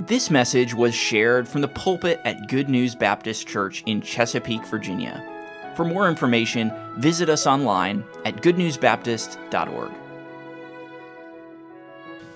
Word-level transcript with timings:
This 0.00 0.30
message 0.30 0.74
was 0.74 0.94
shared 0.94 1.48
from 1.48 1.60
the 1.60 1.66
pulpit 1.66 2.20
at 2.24 2.46
Good 2.46 2.68
News 2.68 2.94
Baptist 2.94 3.48
Church 3.48 3.82
in 3.84 4.00
Chesapeake, 4.00 4.64
Virginia. 4.66 5.24
For 5.74 5.84
more 5.84 6.08
information, 6.08 6.72
visit 6.98 7.28
us 7.28 7.48
online 7.48 8.04
at 8.24 8.36
goodnewsbaptist.org. 8.36 9.90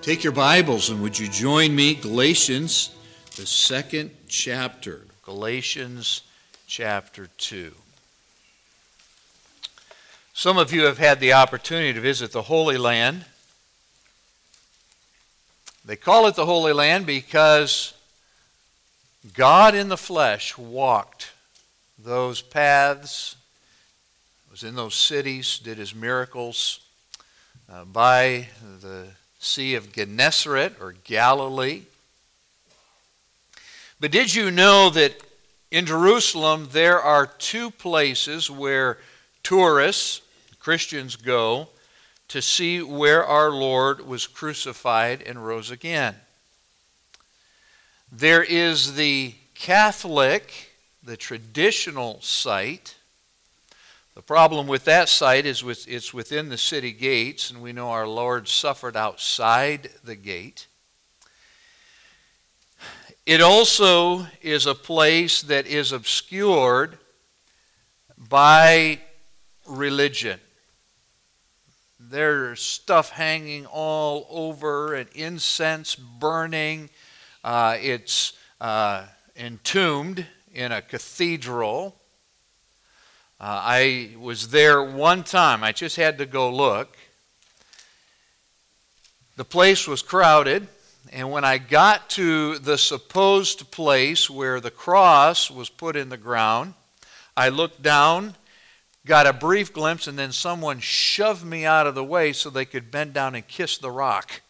Take 0.01 0.25
your 0.25 0.33
Bibles 0.33 0.89
and 0.89 1.01
would 1.01 1.17
you 1.17 1.29
join 1.29 1.73
me, 1.73 1.95
Galatians, 1.95 2.93
the 3.37 3.45
second 3.45 4.11
chapter. 4.27 5.07
Galatians 5.23 6.23
chapter 6.67 7.29
2. 7.37 7.71
Some 10.33 10.57
of 10.57 10.73
you 10.73 10.83
have 10.83 10.97
had 10.97 11.21
the 11.21 11.31
opportunity 11.31 11.93
to 11.93 12.01
visit 12.01 12.33
the 12.33 12.41
Holy 12.41 12.77
Land. 12.77 13.23
They 15.85 15.97
call 15.97 16.27
it 16.27 16.35
the 16.35 16.45
Holy 16.45 16.71
Land 16.71 17.05
because 17.05 17.93
God 19.33 19.75
in 19.75 19.89
the 19.89 19.97
flesh 19.97 20.57
walked 20.57 21.31
those 21.97 22.41
paths, 22.41 23.35
was 24.49 24.63
in 24.63 24.75
those 24.75 24.95
cities, 24.95 25.59
did 25.59 25.77
his 25.77 25.93
miracles 25.93 26.79
uh, 27.69 27.83
by 27.83 28.47
the 28.81 29.07
Sea 29.39 29.75
of 29.75 29.91
Gennesaret 29.91 30.79
or 30.79 30.95
Galilee. 31.03 31.81
But 33.99 34.11
did 34.11 34.33
you 34.33 34.51
know 34.51 34.89
that 34.89 35.15
in 35.69 35.85
Jerusalem 35.85 36.69
there 36.71 37.01
are 37.01 37.27
two 37.27 37.71
places 37.71 38.49
where 38.49 38.99
tourists, 39.43 40.21
Christians, 40.59 41.17
go 41.17 41.67
to 42.33 42.41
see 42.41 42.81
where 42.81 43.23
our 43.23 43.51
Lord 43.51 44.07
was 44.07 44.25
crucified 44.25 45.21
and 45.21 45.45
rose 45.45 45.69
again. 45.69 46.15
There 48.11 48.41
is 48.41 48.95
the 48.95 49.35
Catholic, 49.53 50.71
the 51.03 51.15
traditional 51.15 52.19
site. 52.21 52.95
The 54.15 54.23
problem 54.23 54.65
with 54.65 54.83
that 54.85 55.09
site 55.09 55.45
is 55.45 55.63
with, 55.63 55.87
it's 55.87 56.11
within 56.11 56.49
the 56.49 56.57
city 56.57 56.91
gates, 56.91 57.51
and 57.51 57.61
we 57.61 57.71
know 57.71 57.91
our 57.91 58.07
Lord 58.07 58.47
suffered 58.47 58.97
outside 58.97 59.91
the 60.03 60.15
gate. 60.15 60.65
It 63.27 63.41
also 63.41 64.25
is 64.41 64.65
a 64.65 64.73
place 64.73 65.43
that 65.43 65.67
is 65.67 65.91
obscured 65.91 66.97
by 68.17 69.01
religion. 69.67 70.39
There's 72.09 72.61
stuff 72.61 73.11
hanging 73.11 73.65
all 73.65 74.27
over 74.29 74.93
and 74.93 75.09
incense 75.15 75.95
burning. 75.95 76.89
Uh, 77.43 77.77
it's 77.79 78.33
uh, 78.59 79.05
entombed 79.37 80.25
in 80.53 80.71
a 80.71 80.81
cathedral. 80.81 81.95
Uh, 83.39 83.61
I 83.63 84.09
was 84.19 84.49
there 84.49 84.83
one 84.83 85.23
time. 85.23 85.63
I 85.63 85.71
just 85.71 85.95
had 85.95 86.17
to 86.17 86.25
go 86.25 86.49
look. 86.49 86.97
The 89.37 89.45
place 89.45 89.87
was 89.87 90.01
crowded, 90.01 90.67
and 91.11 91.31
when 91.31 91.45
I 91.45 91.57
got 91.57 92.09
to 92.11 92.59
the 92.59 92.77
supposed 92.77 93.71
place 93.71 94.29
where 94.29 94.59
the 94.59 94.71
cross 94.71 95.49
was 95.49 95.69
put 95.69 95.95
in 95.95 96.09
the 96.09 96.17
ground, 96.17 96.73
I 97.35 97.49
looked 97.49 97.81
down 97.81 98.35
got 99.05 99.27
a 99.27 99.33
brief 99.33 99.73
glimpse, 99.73 100.07
and 100.07 100.17
then 100.17 100.31
someone 100.31 100.79
shoved 100.79 101.45
me 101.45 101.65
out 101.65 101.87
of 101.87 101.95
the 101.95 102.03
way 102.03 102.33
so 102.33 102.49
they 102.49 102.65
could 102.65 102.91
bend 102.91 103.13
down 103.13 103.35
and 103.35 103.47
kiss 103.47 103.77
the 103.77 103.91
rock. 103.91 104.41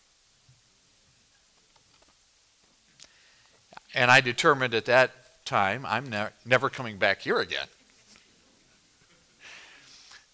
And 3.96 4.10
I 4.10 4.22
determined 4.22 4.74
at 4.74 4.86
that 4.86 5.12
time, 5.46 5.86
I'm 5.86 6.10
ne- 6.10 6.30
never 6.46 6.70
coming 6.70 6.98
back 6.98 7.22
here 7.22 7.40
again. 7.40 7.68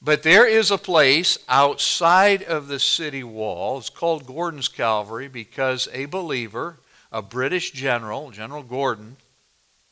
But 0.02 0.24
there 0.24 0.48
is 0.48 0.72
a 0.72 0.78
place 0.78 1.38
outside 1.50 2.42
of 2.44 2.70
the 2.70 2.80
city 2.80 3.24
wall. 3.24 3.78
It's 3.80 3.90
called 3.90 4.26
Gordon's 4.26 4.70
Calvary 4.70 5.28
because 5.28 5.90
a 5.92 6.06
believer, 6.06 6.78
a 7.12 7.22
British 7.22 7.72
general, 7.72 8.32
General 8.32 8.64
Gordon, 8.64 9.18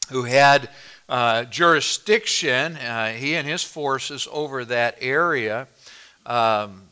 who 0.09 0.23
had 0.23 0.69
uh, 1.09 1.45
jurisdiction, 1.45 2.75
uh, 2.77 3.11
he 3.13 3.35
and 3.35 3.47
his 3.47 3.63
forces 3.63 4.27
over 4.31 4.65
that 4.65 4.97
area 4.99 5.67
um, 6.25 6.83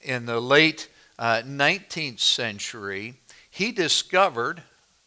in 0.00 0.26
the 0.26 0.40
late 0.40 0.88
uh, 1.18 1.42
19th 1.44 2.20
century, 2.20 3.14
he 3.50 3.72
discovered 3.72 4.62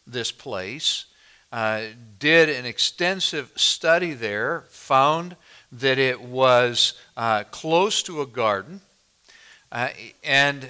this 0.05 0.31
place, 0.31 1.05
uh, 1.51 1.81
did 2.19 2.49
an 2.49 2.65
extensive 2.65 3.51
study 3.55 4.13
there, 4.13 4.65
found 4.69 5.35
that 5.71 5.97
it 5.97 6.21
was 6.21 6.93
uh, 7.15 7.43
close 7.51 8.01
to 8.03 8.21
a 8.21 8.25
garden, 8.25 8.81
uh, 9.71 9.89
and 10.23 10.69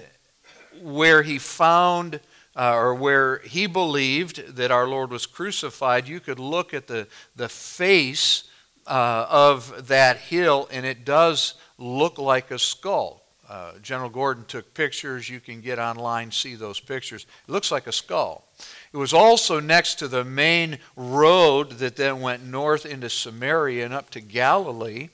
where 0.82 1.24
he 1.24 1.38
found 1.38 2.20
uh, 2.58 2.74
or 2.76 2.96
where 2.96 3.38
he 3.40 3.68
believed 3.68 4.56
that 4.56 4.72
our 4.72 4.88
Lord 4.88 5.12
was 5.12 5.28
crucified, 5.28 6.08
you 6.08 6.20
could 6.20 6.40
look 6.40 6.74
at 6.74 6.88
the, 6.88 7.08
the 7.36 7.48
face 7.48 8.46
uh, 8.88 9.28
of 9.30 9.88
that 9.88 10.18
hill, 10.18 10.68
and 10.72 10.86
it 10.86 11.06
does 11.06 11.54
look 11.78 12.18
like 12.18 12.50
a 12.50 12.58
skull. 12.58 13.22
Uh, 13.48 13.74
General 13.82 14.10
Gordon 14.10 14.44
took 14.46 14.74
pictures. 14.74 15.30
You 15.30 15.40
can 15.40 15.62
get 15.62 15.80
online, 15.80 16.32
see 16.32 16.56
those 16.56 16.80
pictures. 16.80 17.26
It 17.48 17.52
looks 17.52 17.72
like 17.72 17.88
a 17.88 17.94
skull. 17.94 18.48
It 18.92 18.98
was 18.98 19.14
also 19.14 19.60
next 19.60 19.96
to 20.00 20.08
the 20.08 20.26
main 20.26 20.80
road 20.96 21.74
that 21.74 21.96
then 21.96 22.20
went 22.22 22.44
north 22.44 22.86
into 22.86 23.10
Samaria 23.10 23.86
and 23.86 23.94
up 23.94 24.10
to 24.12 24.20
Galilee. 24.20 25.10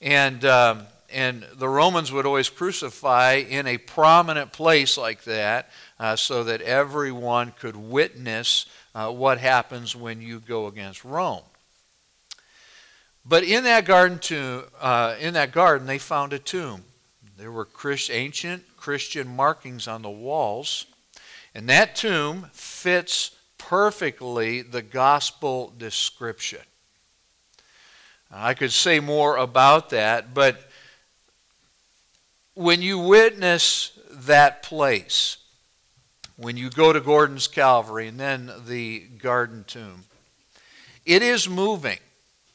And, 0.00 0.44
um, 0.44 0.86
and 1.12 1.46
the 1.54 1.68
Romans 1.68 2.10
would 2.10 2.26
always 2.26 2.48
crucify 2.48 3.34
in 3.34 3.66
a 3.66 3.78
prominent 3.78 4.52
place 4.52 4.98
like 4.98 5.22
that 5.24 5.70
uh, 6.00 6.16
so 6.16 6.44
that 6.44 6.60
everyone 6.62 7.52
could 7.58 7.76
witness 7.76 8.66
uh, 8.94 9.10
what 9.10 9.38
happens 9.38 9.96
when 9.96 10.20
you 10.20 10.40
go 10.40 10.66
against 10.66 11.04
Rome. 11.04 11.42
But 13.24 13.44
in 13.44 13.64
that 13.64 13.84
garden, 13.84 14.20
uh, 14.80 15.16
in 15.20 15.34
that 15.34 15.52
garden, 15.52 15.86
they 15.86 15.98
found 15.98 16.32
a 16.32 16.38
tomb. 16.38 16.84
There 17.36 17.52
were 17.52 17.64
Christ, 17.64 18.10
ancient 18.10 18.64
Christian 18.76 19.28
markings 19.36 19.86
on 19.86 20.02
the 20.02 20.10
walls, 20.10 20.86
and 21.54 21.68
that 21.68 21.94
tomb 21.94 22.48
fits 22.52 23.32
perfectly 23.58 24.62
the 24.62 24.82
gospel 24.82 25.72
description. 25.76 26.60
I 28.30 28.54
could 28.54 28.72
say 28.72 29.00
more 29.00 29.36
about 29.36 29.90
that, 29.90 30.34
but 30.34 30.68
when 32.54 32.82
you 32.82 32.98
witness 32.98 33.98
that 34.10 34.62
place, 34.62 35.36
when 36.38 36.56
you 36.56 36.70
go 36.70 36.92
to 36.92 37.00
Gordon's 37.00 37.48
Calvary 37.48 38.06
and 38.06 38.18
then 38.18 38.50
the 38.66 39.00
garden 39.00 39.64
tomb. 39.66 40.04
It 41.04 41.20
is 41.20 41.48
moving 41.48 41.98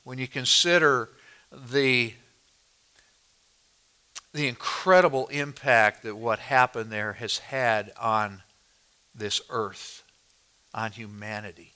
when 0.06 0.18
you 0.18 0.28
consider 0.28 1.10
the, 1.52 2.14
the 4.34 4.48
incredible 4.48 5.28
impact 5.28 6.04
that 6.04 6.16
what 6.16 6.40
happened 6.40 6.92
there 6.92 7.14
has 7.14 7.40
had 7.40 7.92
on 8.00 8.42
this 9.14 9.42
earth, 9.50 10.04
on 10.74 10.94
humanity. 10.94 11.74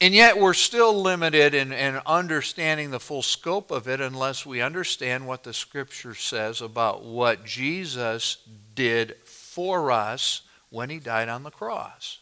And 0.00 0.14
yet, 0.14 0.36
we're 0.36 0.52
still 0.52 1.00
limited 1.00 1.54
in, 1.54 1.72
in, 1.72 2.00
understanding 2.06 2.90
the 2.90 2.98
full 2.98 3.22
scope 3.22 3.70
of 3.70 3.86
it 3.86 4.00
unless 4.00 4.44
we 4.44 4.60
understand 4.60 5.28
what 5.28 5.44
the 5.44 5.52
Scripture 5.52 6.16
says 6.16 6.60
about 6.60 7.04
what 7.04 7.44
Jesus 7.44 8.38
did 8.74 9.14
for 9.52 9.90
us 9.90 10.42
when 10.70 10.88
he 10.88 10.98
died 10.98 11.28
on 11.28 11.42
the 11.42 11.50
cross. 11.50 12.18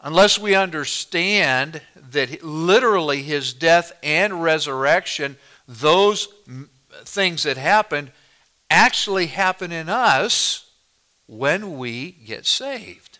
Unless 0.00 0.38
we 0.38 0.54
understand 0.54 1.82
that 1.94 2.42
literally 2.42 3.22
his 3.22 3.52
death 3.52 3.92
and 4.02 4.42
resurrection, 4.42 5.36
those 5.68 6.26
things 7.04 7.44
that 7.44 7.56
happened, 7.56 8.10
actually 8.70 9.26
happen 9.26 9.70
in 9.70 9.88
us 9.88 10.70
when 11.26 11.78
we 11.78 12.10
get 12.10 12.44
saved. 12.46 13.18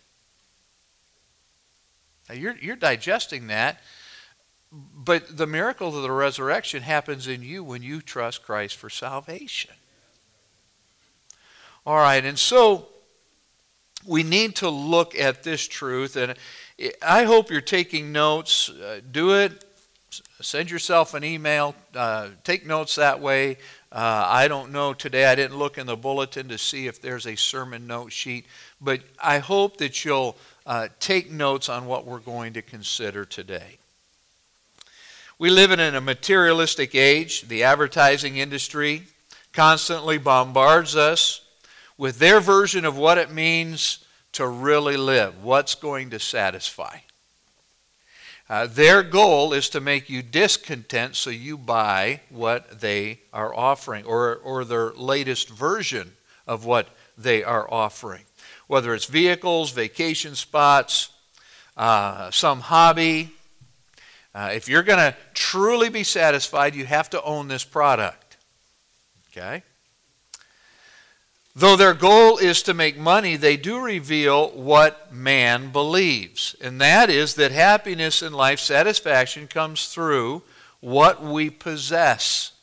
Now 2.27 2.35
you're, 2.35 2.57
you're 2.57 2.75
digesting 2.75 3.47
that, 3.47 3.79
but 4.71 5.37
the 5.37 5.47
miracle 5.47 5.95
of 5.95 6.03
the 6.03 6.11
resurrection 6.11 6.81
happens 6.81 7.27
in 7.27 7.41
you 7.41 7.63
when 7.63 7.83
you 7.83 8.01
trust 8.01 8.43
Christ 8.43 8.75
for 8.75 8.89
salvation. 8.89 9.71
All 11.83 11.95
right, 11.95 12.23
and 12.23 12.37
so 12.37 12.89
we 14.05 14.21
need 14.21 14.55
to 14.57 14.69
look 14.69 15.15
at 15.15 15.41
this 15.41 15.67
truth, 15.67 16.15
and 16.15 16.35
I 17.01 17.23
hope 17.23 17.49
you're 17.49 17.59
taking 17.59 18.11
notes. 18.11 18.69
Uh, 18.69 19.01
do 19.11 19.33
it. 19.33 19.65
Send 20.41 20.69
yourself 20.69 21.15
an 21.15 21.23
email. 21.23 21.73
Uh, 21.95 22.29
take 22.43 22.67
notes 22.67 22.95
that 22.95 23.19
way. 23.19 23.57
Uh, 23.91 24.25
I 24.27 24.47
don't 24.47 24.71
know 24.71 24.93
today. 24.93 25.25
I 25.25 25.33
didn't 25.33 25.57
look 25.57 25.79
in 25.79 25.87
the 25.87 25.97
bulletin 25.97 26.49
to 26.49 26.59
see 26.59 26.85
if 26.85 27.01
there's 27.01 27.25
a 27.25 27.35
sermon 27.35 27.87
note 27.87 28.11
sheet, 28.11 28.45
but 28.79 29.01
I 29.19 29.39
hope 29.39 29.77
that 29.77 30.05
you'll 30.05 30.37
uh, 30.67 30.89
take 30.99 31.31
notes 31.31 31.67
on 31.67 31.87
what 31.87 32.05
we're 32.05 32.19
going 32.19 32.53
to 32.53 32.61
consider 32.61 33.25
today. 33.25 33.79
We 35.39 35.49
live 35.49 35.71
in 35.71 35.79
a 35.79 35.99
materialistic 35.99 36.93
age. 36.93 37.47
The 37.47 37.63
advertising 37.63 38.37
industry 38.37 39.05
constantly 39.51 40.19
bombards 40.19 40.95
us 40.95 41.41
with 42.01 42.17
their 42.17 42.39
version 42.39 42.83
of 42.83 42.97
what 42.97 43.19
it 43.19 43.29
means 43.29 44.03
to 44.31 44.47
really 44.47 44.97
live, 44.97 45.43
what's 45.43 45.75
going 45.75 46.09
to 46.09 46.17
satisfy. 46.17 46.97
Uh, 48.49 48.65
their 48.65 49.03
goal 49.03 49.53
is 49.53 49.69
to 49.69 49.79
make 49.79 50.09
you 50.09 50.23
discontent 50.23 51.15
so 51.15 51.29
you 51.29 51.55
buy 51.55 52.19
what 52.31 52.81
they 52.81 53.19
are 53.31 53.53
offering 53.53 54.03
or, 54.05 54.37
or 54.37 54.65
their 54.65 54.89
latest 54.93 55.47
version 55.49 56.11
of 56.47 56.65
what 56.65 56.89
they 57.15 57.43
are 57.43 57.71
offering. 57.71 58.23
Whether 58.65 58.95
it's 58.95 59.05
vehicles, 59.05 59.69
vacation 59.69 60.33
spots, 60.33 61.09
uh, 61.77 62.31
some 62.31 62.61
hobby. 62.61 63.29
Uh, 64.33 64.49
if 64.55 64.67
you're 64.67 64.81
going 64.81 64.97
to 64.97 65.15
truly 65.35 65.89
be 65.89 66.03
satisfied, 66.03 66.73
you 66.73 66.87
have 66.87 67.11
to 67.11 67.21
own 67.21 67.47
this 67.47 67.63
product. 67.63 68.37
Okay? 69.31 69.61
Though 71.53 71.75
their 71.75 71.93
goal 71.93 72.37
is 72.37 72.63
to 72.63 72.73
make 72.73 72.97
money, 72.97 73.35
they 73.35 73.57
do 73.57 73.79
reveal 73.79 74.49
what 74.51 75.13
man 75.13 75.71
believes. 75.71 76.55
And 76.61 76.79
that 76.79 77.09
is 77.09 77.35
that 77.35 77.51
happiness 77.51 78.21
and 78.21 78.33
life 78.33 78.59
satisfaction 78.59 79.47
comes 79.47 79.87
through 79.87 80.43
what 80.79 81.21
we 81.21 81.49
possess. 81.49 82.53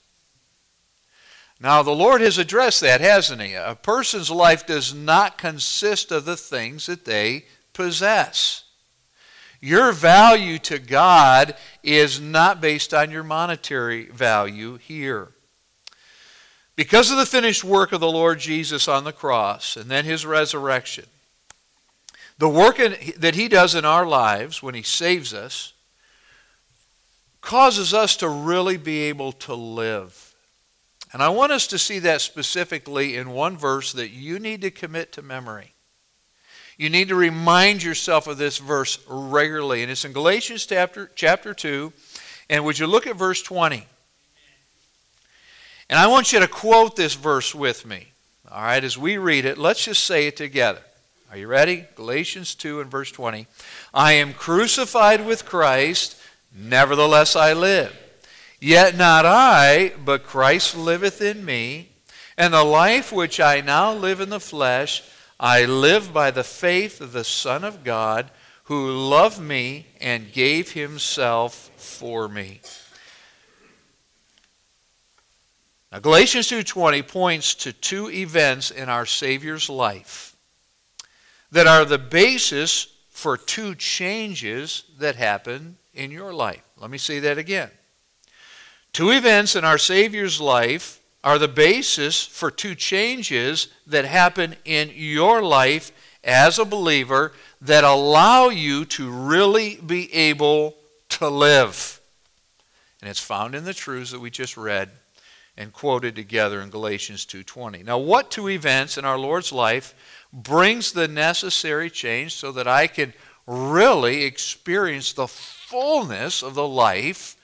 Now, 1.61 1.83
the 1.83 1.91
Lord 1.91 2.21
has 2.21 2.39
addressed 2.39 2.81
that, 2.81 3.01
hasn't 3.01 3.43
He? 3.43 3.55
A 3.55 3.75
person's 3.75 4.31
life 4.31 4.67
does 4.67 4.95
not 4.95 5.37
consist 5.37 6.11
of 6.11 6.25
the 6.25 6.37
things 6.37 6.87
that 6.87 7.05
they 7.05 7.45
possess. 7.73 8.65
Your 9.61 9.93
value 9.93 10.59
to 10.61 10.79
God 10.79 11.57
is 11.83 12.21
not 12.21 12.61
based 12.61 12.95
on 12.95 13.11
your 13.11 13.25
monetary 13.25 14.07
value 14.07 14.77
here. 14.77 15.33
Because 16.79 17.11
of 17.11 17.17
the 17.17 17.27
finished 17.27 17.65
work 17.65 17.91
of 17.91 17.99
the 17.99 18.09
Lord 18.09 18.39
Jesus 18.39 18.87
on 18.87 19.03
the 19.03 19.13
cross 19.13 19.77
and 19.77 19.91
then 19.91 20.05
his 20.05 20.25
resurrection, 20.25 21.07
the 22.39 22.49
work 22.49 22.77
that 23.17 23.35
he 23.35 23.49
does 23.49 23.75
in 23.75 23.85
our 23.85 24.07
lives 24.07 24.63
when 24.63 24.77
he 24.77 24.85
saves 24.85 25.35
us 25.35 25.73
causes 27.41 27.93
us 27.93 28.15
to 28.19 28.29
really 28.29 28.77
be 28.77 29.01
able 29.01 29.33
to 29.33 29.55
live. 29.55 30.37
And 31.13 31.21
I 31.21 31.31
want 31.31 31.51
us 31.51 31.67
to 31.67 31.81
see 31.81 31.99
that 31.99 32.21
specifically 32.21 33.17
in 33.17 33.31
one 33.31 33.57
verse 33.57 33.93
that 33.95 34.11
you 34.11 34.39
need 34.39 34.61
to 34.61 34.71
commit 34.71 35.11
to 35.15 35.21
memory. 35.23 35.75
You 36.77 36.91
need 36.91 37.09
to 37.09 37.17
remind 37.17 37.83
yourself 37.83 38.29
of 38.29 38.39
this 38.39 38.59
verse 38.59 39.01
regularly. 39.09 39.83
And 39.83 39.91
it's 39.91 40.05
in 40.05 40.13
Galatians 40.13 40.65
chapter, 40.65 41.11
chapter 41.17 41.55
2. 41.55 41.93
And 42.49 42.65
would 42.65 42.79
you 42.79 42.87
look 42.87 43.09
at 43.09 43.17
verse 43.17 43.43
20? 43.43 43.85
And 45.91 45.99
I 45.99 46.07
want 46.07 46.33
you 46.33 46.41
to 46.41 46.49
quote 46.49 46.97
this 46.97 47.15
verse 47.15 47.55
with 47.55 47.87
me. 47.87 48.09
All 48.51 48.63
right, 48.63 48.83
as 48.83 48.99
we 48.99 49.19
read 49.19 49.45
it, 49.45 49.59
let's 49.59 49.85
just 49.85 50.05
say 50.05 50.27
it 50.27 50.37
together. 50.37 50.81
Are 51.31 51.37
you 51.37 51.47
ready? 51.47 51.87
Galatians 51.95 52.55
2 52.55 52.81
and 52.81 52.91
verse 52.91 53.13
20. 53.13 53.47
I 53.93 54.13
am 54.13 54.33
crucified 54.33 55.27
with 55.27 55.45
Christ, 55.45 56.19
nevertheless 56.55 57.37
I 57.37 57.53
live. 57.53 57.95
Yet 58.61 58.97
not 58.97 59.25
I, 59.27 59.93
but 60.05 60.25
Christ 60.25 60.77
liveth 60.77 61.21
in 61.21 61.45
me. 61.45 61.91
And 62.37 62.55
the 62.55 62.65
life 62.65 63.13
which 63.13 63.41
I 63.41 63.61
now 63.61 63.93
live 63.93 64.21
in 64.21 64.31
the 64.31 64.41
flesh, 64.41 65.03
I 65.39 65.65
live 65.65 66.13
by 66.13 66.31
the 66.31 66.45
faith 66.45 67.01
of 67.01 67.13
the 67.13 67.25
Son 67.25 67.65
of 67.65 67.85
God, 67.85 68.31
who 68.65 68.91
loved 68.91 69.41
me 69.41 69.87
and 70.01 70.33
gave 70.33 70.73
himself 70.73 71.71
for 71.77 72.29
me. 72.29 72.61
Now 75.91 76.01
Galatians 76.01 76.49
2:20 76.49 77.03
points 77.03 77.55
to 77.57 77.73
two 77.73 78.11
events 78.11 78.71
in 78.71 78.89
our 78.89 79.07
Savior's 79.07 79.71
life 79.71 80.37
that 81.51 81.67
are 81.67 81.85
the 81.85 81.99
basis 81.99 82.89
for 83.11 83.37
two 83.37 83.75
changes 83.75 84.85
that 84.99 85.17
happen 85.17 85.79
in 85.95 86.11
your 86.11 86.33
life. 86.33 86.63
Let 86.77 86.91
me 86.91 86.99
say 86.99 87.21
that 87.21 87.39
again. 87.39 87.71
Two 88.93 89.11
events 89.11 89.57
in 89.57 89.65
our 89.65 89.79
Savior's 89.79 90.41
life 90.41 91.01
are 91.25 91.39
the 91.39 91.49
basis 91.49 92.25
for 92.25 92.51
two 92.51 92.75
changes 92.75 93.69
that 93.87 94.05
happen 94.05 94.57
in 94.65 94.93
your 94.95 95.43
life 95.43 95.91
as 96.23 96.59
a 96.59 96.65
believer 96.65 97.33
that 97.61 97.83
allow 97.83 98.49
you 98.49 98.85
to 98.85 99.11
really 99.11 99.77
be 99.77 100.13
able 100.15 100.77
to 101.09 101.29
live. 101.29 102.01
And 103.01 103.11
it's 103.11 103.21
found 103.21 103.55
in 103.55 103.65
the 103.65 103.75
truths 103.75 104.11
that 104.13 104.21
we 104.21 104.31
just 104.31 104.57
read 104.57 104.91
and 105.59 105.73
quoted 105.73 106.15
together 106.15 106.63
in 106.63 106.71
Galatians 106.71 107.27
2:20. 107.27 107.83
Now, 107.83 107.99
what 107.99 108.31
two 108.31 108.49
events 108.49 108.97
in 108.97 109.05
our 109.05 109.19
Lord's 109.19 109.51
life 109.51 109.93
brings 110.33 110.93
the 110.93 111.09
necessary 111.09 111.91
change 111.91 112.33
so 112.37 112.53
that 112.53 112.69
I 112.69 112.87
can 112.87 113.13
really 113.45 114.23
experience 114.23 115.13
the 115.13 115.27
fullness 115.27 116.43
of 116.45 116.55
the 116.55 116.67
life 116.67 117.35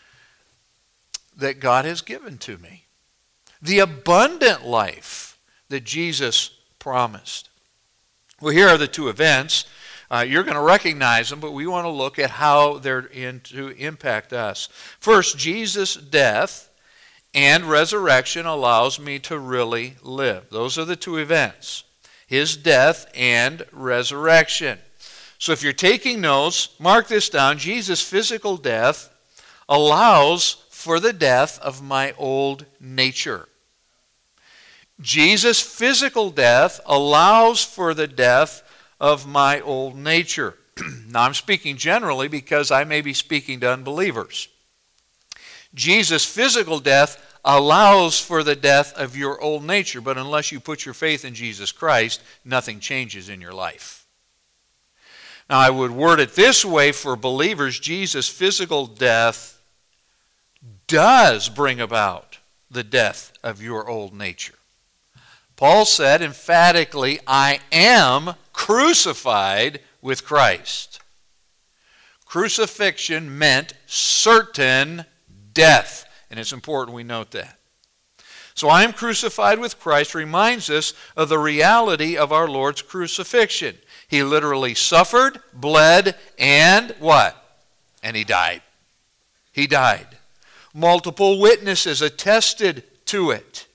that 1.37 1.59
God 1.59 1.85
has 1.85 2.03
given 2.03 2.39
to 2.39 2.57
me? 2.57 2.85
The 3.61 3.81
abundant 3.81 4.65
life 4.65 5.37
that 5.69 5.83
Jesus 5.83 6.51
promised. 6.79 7.49
Well, 8.41 8.55
here 8.55 8.69
are 8.69 8.79
the 8.79 8.87
two 8.87 9.09
events. 9.09 9.65
Uh, 10.09 10.25
you're 10.27 10.45
going 10.45 10.55
to 10.55 10.61
recognize 10.61 11.31
them, 11.31 11.41
but 11.41 11.51
we 11.51 11.67
want 11.67 11.85
to 11.85 11.91
look 11.91 12.21
at 12.21 12.31
how 12.31 12.79
they're 12.79 13.07
in 13.07 13.41
to 13.41 13.71
impact 13.71 14.33
us. 14.33 14.69
First, 15.01 15.37
Jesus' 15.37 15.97
death 15.97 16.71
and 17.35 17.65
resurrection 17.65 18.47
allows 18.47 19.01
me 19.01 19.19
to 19.21 19.39
really 19.39 19.97
live. 20.03 20.49
Those 20.51 20.79
are 20.79 20.85
the 20.85 20.97
two 20.97 21.17
events 21.17 21.85
his 22.27 22.57
death 22.57 23.07
and 23.15 23.65
resurrection. 23.71 24.79
So 25.39 25.53
if 25.53 25.63
you're 25.63 25.73
taking 25.73 26.23
notes, 26.23 26.71
mark 26.81 27.07
this 27.07 27.29
down. 27.29 27.59
Jesus' 27.59 28.01
physical 28.01 28.57
death 28.57 29.11
allows 29.69 30.65
for 30.71 31.01
the 31.01 31.13
death 31.13 31.59
of 31.61 31.83
my 31.83 32.15
old 32.17 32.65
nature. 32.81 33.49
Jesus' 35.01 35.61
physical 35.61 36.31
death 36.31 36.81
allows 36.87 37.63
for 37.65 37.95
the 37.95 38.07
death 38.07 38.63
of 39.01 39.27
my 39.27 39.61
old 39.61 39.97
nature. 39.97 40.57
now, 41.09 41.23
I'm 41.23 41.35
speaking 41.35 41.77
generally 41.77 42.29
because 42.29 42.71
I 42.71 42.85
may 42.85 43.01
be 43.01 43.13
speaking 43.13 43.61
to 43.61 43.71
unbelievers. 43.71 44.49
Jesus' 45.75 46.25
physical 46.25 46.79
death 46.81 47.21
allows 47.45 48.19
for 48.19 48.43
the 48.43 48.57
death 48.57 48.95
of 48.95 49.17
your 49.17 49.41
old 49.41 49.65
nature, 49.65 50.01
but 50.01 50.17
unless 50.17 50.51
you 50.51 50.61
put 50.61 50.85
your 50.85 50.95
faith 50.95 51.25
in 51.25 51.35
Jesus 51.35 51.73
Christ, 51.73 52.23
nothing 52.45 52.81
changes 52.81 53.29
in 53.29 53.41
your 53.41 53.53
life. 53.53 54.07
Now, 55.51 55.59
I 55.59 55.69
would 55.69 55.91
word 55.91 56.21
it 56.21 56.35
this 56.35 56.65
way 56.65 56.93
for 56.93 57.17
believers 57.17 57.79
Jesus' 57.79 58.29
physical 58.29 58.87
death 58.87 59.61
does 60.87 61.51
bring 61.51 61.81
about 61.81 62.39
the 62.71 62.85
death 62.85 63.33
of 63.43 63.63
your 63.63 63.89
old 63.89 64.15
nature. 64.15 64.55
Paul 65.57 65.85
said 65.85 66.23
emphatically, 66.23 67.21
I 67.27 67.61
am 67.71 68.35
crucified 68.53 69.81
with 70.01 70.25
Christ. 70.25 71.01
Crucifixion 72.25 73.39
meant 73.39 73.75
certain 73.87 75.05
death. 75.55 76.05
And 76.31 76.39
it's 76.39 76.53
important 76.53 76.95
we 76.95 77.05
note 77.05 77.31
that. 77.31 77.59
So 78.55 78.69
I 78.69 78.85
am 78.85 78.93
crucified 78.93 79.59
with 79.59 79.81
Christ 79.81 80.15
reminds 80.15 80.71
us 80.71 80.93
of 81.17 81.29
the 81.29 81.39
reality 81.39 82.17
of 82.17 82.33
our 82.33 82.49
Lord's 82.49 82.83
crucifixion. 82.83 83.77
He 84.07 84.23
literally 84.23 84.75
suffered, 84.75 85.41
bled, 85.53 86.15
and 86.39 86.95
what? 87.01 87.59
And 88.03 88.17
he 88.17 88.23
died. 88.23 88.63
He 89.51 89.67
died. 89.67 90.07
Multiple 90.73 91.41
witnesses 91.41 92.01
attested 92.01 92.85
to 93.07 93.31
it. 93.31 93.67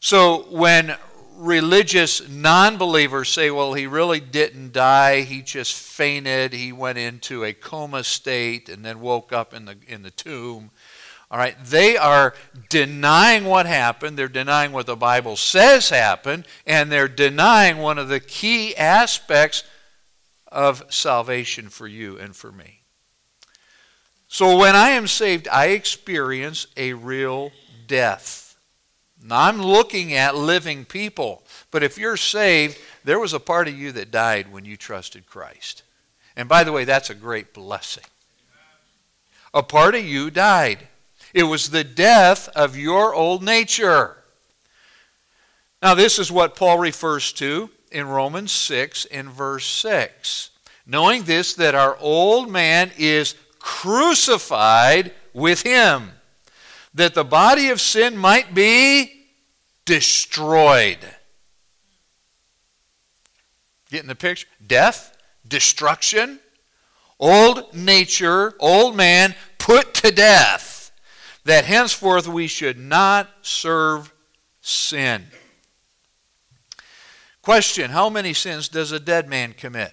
So 0.00 0.46
when 0.50 0.96
religious 1.36 2.28
non 2.28 2.76
believers 2.76 3.28
say, 3.28 3.50
well, 3.50 3.74
he 3.74 3.86
really 3.86 4.20
didn't 4.20 4.72
die, 4.72 5.22
he 5.22 5.42
just 5.42 5.74
fainted, 5.74 6.52
he 6.52 6.72
went 6.72 6.98
into 6.98 7.44
a 7.44 7.52
coma 7.52 8.04
state 8.04 8.68
and 8.68 8.84
then 8.84 9.00
woke 9.00 9.32
up 9.32 9.54
in 9.54 9.64
the, 9.64 9.76
in 9.86 10.02
the 10.02 10.10
tomb. 10.10 10.70
All 11.30 11.38
right, 11.38 11.56
they 11.64 11.96
are 11.96 12.34
denying 12.68 13.44
what 13.44 13.64
happened, 13.64 14.18
they're 14.18 14.28
denying 14.28 14.72
what 14.72 14.86
the 14.86 14.96
Bible 14.96 15.36
says 15.36 15.88
happened, 15.88 16.46
and 16.66 16.92
they're 16.92 17.08
denying 17.08 17.78
one 17.78 17.98
of 17.98 18.08
the 18.08 18.20
key 18.20 18.76
aspects 18.76 19.64
of 20.48 20.84
salvation 20.90 21.70
for 21.70 21.86
you 21.86 22.18
and 22.18 22.36
for 22.36 22.52
me. 22.52 22.82
So 24.28 24.58
when 24.58 24.76
I 24.76 24.90
am 24.90 25.06
saved, 25.06 25.48
I 25.48 25.68
experience 25.68 26.66
a 26.76 26.92
real 26.92 27.50
death. 27.86 28.41
Now, 29.24 29.42
I'm 29.42 29.60
looking 29.60 30.14
at 30.14 30.36
living 30.36 30.84
people. 30.84 31.42
But 31.70 31.82
if 31.82 31.96
you're 31.96 32.16
saved, 32.16 32.78
there 33.04 33.18
was 33.18 33.32
a 33.32 33.40
part 33.40 33.68
of 33.68 33.78
you 33.78 33.92
that 33.92 34.10
died 34.10 34.52
when 34.52 34.64
you 34.64 34.76
trusted 34.76 35.26
Christ. 35.26 35.82
And 36.36 36.48
by 36.48 36.64
the 36.64 36.72
way, 36.72 36.84
that's 36.84 37.10
a 37.10 37.14
great 37.14 37.52
blessing. 37.52 38.04
A 39.54 39.62
part 39.62 39.94
of 39.94 40.04
you 40.04 40.30
died. 40.30 40.88
It 41.34 41.44
was 41.44 41.70
the 41.70 41.84
death 41.84 42.48
of 42.48 42.76
your 42.76 43.14
old 43.14 43.42
nature. 43.42 44.16
Now, 45.82 45.94
this 45.94 46.18
is 46.18 46.30
what 46.30 46.56
Paul 46.56 46.78
refers 46.78 47.32
to 47.34 47.70
in 47.90 48.06
Romans 48.06 48.52
6 48.52 49.04
in 49.06 49.28
verse 49.28 49.66
6. 49.66 50.50
Knowing 50.86 51.24
this, 51.24 51.54
that 51.54 51.74
our 51.74 51.96
old 52.00 52.50
man 52.50 52.90
is 52.96 53.34
crucified 53.58 55.12
with 55.32 55.62
him, 55.62 56.10
that 56.94 57.14
the 57.14 57.24
body 57.24 57.70
of 57.70 57.80
sin 57.80 58.16
might 58.16 58.54
be 58.54 59.26
destroyed. 59.84 60.98
Getting 63.90 64.08
the 64.08 64.14
picture? 64.14 64.46
Death, 64.66 65.16
destruction, 65.46 66.40
old 67.18 67.74
nature, 67.74 68.54
old 68.58 68.96
man 68.96 69.34
put 69.58 69.94
to 69.94 70.10
death, 70.10 70.92
that 71.44 71.64
henceforth 71.64 72.26
we 72.26 72.46
should 72.46 72.78
not 72.78 73.28
serve 73.42 74.12
sin. 74.60 75.26
Question 77.42 77.90
How 77.90 78.08
many 78.08 78.32
sins 78.32 78.68
does 78.68 78.92
a 78.92 79.00
dead 79.00 79.28
man 79.28 79.52
commit? 79.52 79.92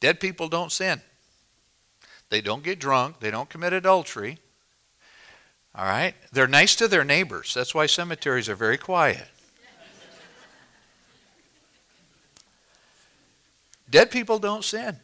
Dead 0.00 0.20
people 0.20 0.48
don't 0.48 0.72
sin. 0.72 1.00
They 2.28 2.40
don't 2.40 2.62
get 2.62 2.78
drunk. 2.78 3.20
They 3.20 3.30
don't 3.30 3.48
commit 3.48 3.72
adultery. 3.72 4.38
All 5.74 5.84
right? 5.84 6.14
They're 6.32 6.46
nice 6.46 6.74
to 6.76 6.88
their 6.88 7.04
neighbors. 7.04 7.54
That's 7.54 7.74
why 7.74 7.86
cemeteries 7.86 8.48
are 8.48 8.56
very 8.56 8.78
quiet. 8.78 9.28
Dead 13.88 14.10
people 14.10 14.38
don't 14.38 14.64
sin. 14.64 14.98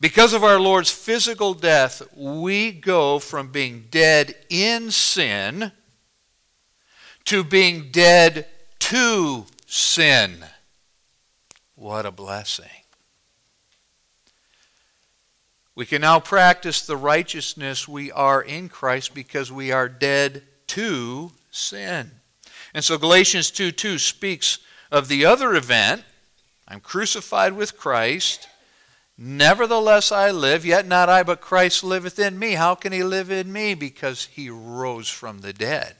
Because 0.00 0.32
of 0.32 0.44
our 0.44 0.60
Lord's 0.60 0.90
physical 0.90 1.54
death, 1.54 2.02
we 2.14 2.72
go 2.72 3.18
from 3.18 3.50
being 3.50 3.86
dead 3.90 4.34
in 4.48 4.90
sin 4.90 5.72
to 7.24 7.44
being 7.44 7.90
dead 7.90 8.46
to 8.78 9.46
sin. 9.66 10.44
What 11.74 12.06
a 12.06 12.10
blessing. 12.10 12.66
We 15.78 15.86
can 15.86 16.00
now 16.00 16.18
practice 16.18 16.84
the 16.84 16.96
righteousness 16.96 17.86
we 17.86 18.10
are 18.10 18.42
in 18.42 18.68
Christ 18.68 19.14
because 19.14 19.52
we 19.52 19.70
are 19.70 19.88
dead 19.88 20.42
to 20.66 21.30
sin. 21.52 22.10
And 22.74 22.82
so 22.82 22.98
Galatians 22.98 23.52
2 23.52 23.70
2 23.70 23.98
speaks 23.98 24.58
of 24.90 25.06
the 25.06 25.24
other 25.24 25.54
event 25.54 26.02
I'm 26.66 26.80
crucified 26.80 27.52
with 27.52 27.78
Christ. 27.78 28.48
Nevertheless, 29.16 30.10
I 30.10 30.32
live, 30.32 30.66
yet 30.66 30.84
not 30.84 31.08
I, 31.08 31.22
but 31.22 31.40
Christ 31.40 31.84
liveth 31.84 32.18
in 32.18 32.40
me. 32.40 32.54
How 32.54 32.74
can 32.74 32.92
he 32.92 33.04
live 33.04 33.30
in 33.30 33.52
me? 33.52 33.74
Because 33.74 34.24
he 34.24 34.50
rose 34.50 35.08
from 35.08 35.42
the 35.42 35.52
dead. 35.52 35.94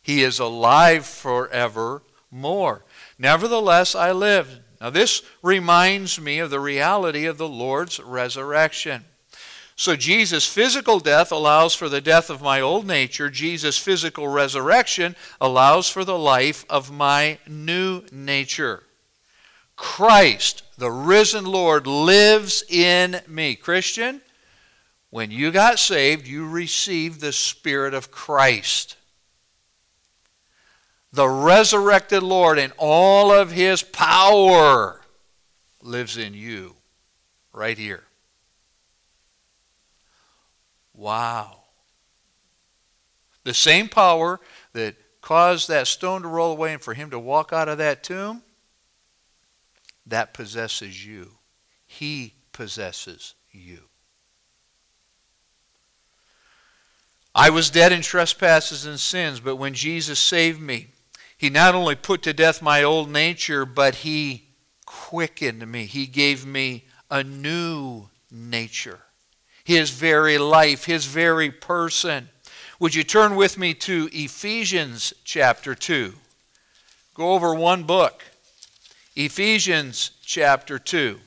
He 0.00 0.22
is 0.22 0.38
alive 0.38 1.04
forevermore. 1.04 2.82
Nevertheless, 3.18 3.94
I 3.94 4.10
live. 4.10 4.60
Now, 4.80 4.88
this 4.88 5.22
reminds 5.42 6.18
me 6.18 6.38
of 6.38 6.48
the 6.48 6.60
reality 6.60 7.26
of 7.26 7.36
the 7.36 7.48
Lord's 7.48 8.00
resurrection. 8.00 9.04
So 9.78 9.94
Jesus' 9.94 10.44
physical 10.44 10.98
death 10.98 11.30
allows 11.30 11.72
for 11.72 11.88
the 11.88 12.00
death 12.00 12.30
of 12.30 12.42
my 12.42 12.60
old 12.60 12.84
nature. 12.84 13.30
Jesus' 13.30 13.78
physical 13.78 14.26
resurrection 14.26 15.14
allows 15.40 15.88
for 15.88 16.04
the 16.04 16.18
life 16.18 16.64
of 16.68 16.90
my 16.90 17.38
new 17.46 18.02
nature. 18.10 18.82
Christ, 19.76 20.64
the 20.78 20.90
risen 20.90 21.44
Lord, 21.44 21.86
lives 21.86 22.64
in 22.68 23.20
me. 23.28 23.54
Christian, 23.54 24.20
when 25.10 25.30
you 25.30 25.52
got 25.52 25.78
saved, 25.78 26.26
you 26.26 26.48
received 26.48 27.20
the 27.20 27.32
Spirit 27.32 27.94
of 27.94 28.10
Christ. 28.10 28.96
The 31.12 31.28
resurrected 31.28 32.24
Lord 32.24 32.58
and 32.58 32.72
all 32.78 33.32
of 33.32 33.52
his 33.52 33.84
power 33.84 35.02
lives 35.80 36.16
in 36.16 36.34
you 36.34 36.74
right 37.52 37.78
here. 37.78 38.07
Wow. 40.98 41.60
The 43.44 43.54
same 43.54 43.88
power 43.88 44.40
that 44.72 44.96
caused 45.22 45.68
that 45.68 45.86
stone 45.86 46.22
to 46.22 46.28
roll 46.28 46.50
away 46.50 46.72
and 46.72 46.82
for 46.82 46.92
him 46.92 47.10
to 47.10 47.20
walk 47.20 47.52
out 47.52 47.68
of 47.68 47.78
that 47.78 48.02
tomb, 48.02 48.42
that 50.06 50.34
possesses 50.34 51.06
you. 51.06 51.30
He 51.86 52.34
possesses 52.52 53.34
you. 53.52 53.78
I 57.32 57.50
was 57.50 57.70
dead 57.70 57.92
in 57.92 58.02
trespasses 58.02 58.84
and 58.84 58.98
sins, 58.98 59.38
but 59.38 59.54
when 59.54 59.74
Jesus 59.74 60.18
saved 60.18 60.60
me, 60.60 60.88
he 61.36 61.48
not 61.48 61.76
only 61.76 61.94
put 61.94 62.22
to 62.22 62.32
death 62.32 62.60
my 62.60 62.82
old 62.82 63.08
nature, 63.08 63.64
but 63.64 63.96
he 63.96 64.48
quickened 64.84 65.70
me. 65.70 65.84
He 65.84 66.06
gave 66.08 66.44
me 66.44 66.86
a 67.08 67.22
new 67.22 68.08
nature 68.32 69.02
his 69.68 69.90
very 69.90 70.38
life, 70.38 70.86
his 70.86 71.04
very 71.04 71.50
person. 71.50 72.30
Would 72.80 72.94
you 72.94 73.04
turn 73.04 73.36
with 73.36 73.58
me 73.58 73.74
to 73.74 74.08
Ephesians 74.14 75.12
chapter 75.24 75.74
2? 75.74 76.14
Go 77.12 77.34
over 77.34 77.54
one 77.54 77.82
book. 77.82 78.24
Ephesians 79.14 80.12
chapter 80.24 80.78
2. 80.78 81.20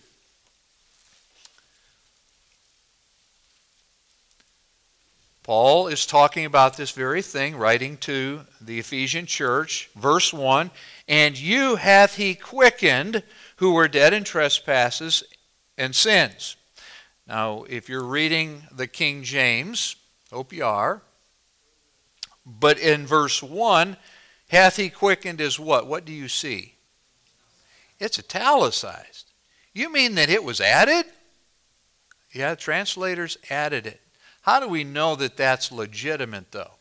Paul 5.43 5.87
is 5.87 6.07
talking 6.07 6.45
about 6.45 6.77
this 6.77 6.89
very 6.89 7.21
thing, 7.21 7.55
writing 7.55 7.95
to 7.97 8.41
the 8.59 8.79
Ephesian 8.79 9.27
church. 9.27 9.91
Verse 9.95 10.33
1 10.33 10.71
And 11.07 11.37
you 11.37 11.75
hath 11.75 12.15
he 12.15 12.33
quickened 12.33 13.21
who 13.57 13.73
were 13.73 13.87
dead 13.87 14.13
in 14.13 14.23
trespasses 14.23 15.23
and 15.77 15.95
sins 15.95 16.55
now, 17.31 17.63
if 17.69 17.87
you're 17.87 18.03
reading 18.03 18.63
the 18.75 18.87
King 18.87 19.23
James, 19.23 19.95
hope 20.33 20.51
you 20.51 20.65
are, 20.65 21.01
but 22.45 22.77
in 22.77 23.07
verse 23.07 23.41
1, 23.41 23.95
hath 24.49 24.75
he 24.75 24.89
quickened 24.89 25.39
is 25.39 25.57
what? 25.57 25.87
What 25.87 26.03
do 26.03 26.11
you 26.11 26.27
see? 26.27 26.75
It's 28.01 28.19
italicized. 28.19 29.31
You 29.73 29.89
mean 29.93 30.15
that 30.15 30.29
it 30.29 30.43
was 30.43 30.59
added? 30.59 31.05
Yeah, 32.33 32.55
translators 32.55 33.37
added 33.49 33.87
it. 33.87 34.01
How 34.41 34.59
do 34.59 34.67
we 34.67 34.83
know 34.83 35.15
that 35.15 35.37
that's 35.37 35.71
legitimate, 35.71 36.51
though? 36.51 36.71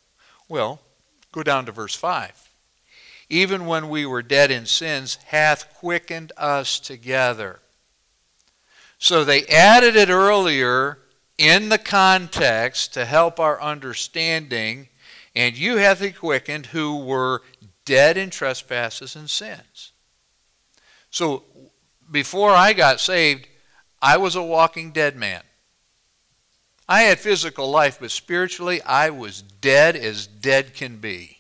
Well, 0.49 0.81
go 1.31 1.45
down 1.45 1.65
to 1.67 1.73
verse 1.73 1.95
5. 1.95 2.51
Even 3.29 3.67
when 3.67 3.89
we 3.89 4.05
were 4.05 4.21
dead 4.21 4.51
in 4.51 4.67
sins, 4.67 5.15
hath 5.27 5.73
quickened 5.75 6.33
us 6.37 6.81
together 6.81 7.61
so 9.01 9.25
they 9.25 9.47
added 9.47 9.97
it 9.97 10.11
earlier 10.11 10.99
in 11.39 11.71
the 11.71 11.79
context 11.79 12.93
to 12.95 13.07
help 13.07 13.41
our 13.41 13.61
understanding. 13.61 14.89
And 15.35 15.57
you 15.57 15.79
hath 15.79 16.01
he 16.01 16.13
quickened 16.13 16.67
who 16.67 16.97
were 16.99 17.43
dead 17.87 18.19
in 18.19 18.29
trespasses 18.29 19.17
and 19.17 19.29
sins. 19.29 19.93
So 21.11 21.45
before 22.11 22.51
I 22.51 22.75
got 22.75 23.01
saved, 23.01 23.49
I 24.03 24.19
was 24.19 24.37
a 24.37 24.43
walking 24.43 24.93
dead 24.93 25.17
man. 25.17 25.43
I 26.87 27.03
had 27.03 27.19
physical 27.19 27.71
life, 27.71 27.99
but 28.01 28.11
spiritually 28.11 28.83
I 28.83 29.09
was 29.09 29.41
dead 29.41 29.97
as 29.97 30.27
dead 30.27 30.75
can 30.75 30.99
be. 30.99 31.39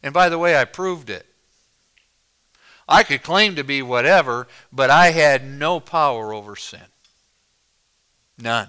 And 0.00 0.14
by 0.14 0.28
the 0.28 0.38
way, 0.38 0.56
I 0.56 0.64
proved 0.64 1.10
it. 1.10 1.26
I 2.88 3.02
could 3.02 3.22
claim 3.22 3.54
to 3.56 3.64
be 3.64 3.82
whatever, 3.82 4.48
but 4.72 4.88
I 4.88 5.10
had 5.10 5.44
no 5.44 5.78
power 5.78 6.32
over 6.32 6.56
sin. 6.56 6.80
None. 8.38 8.68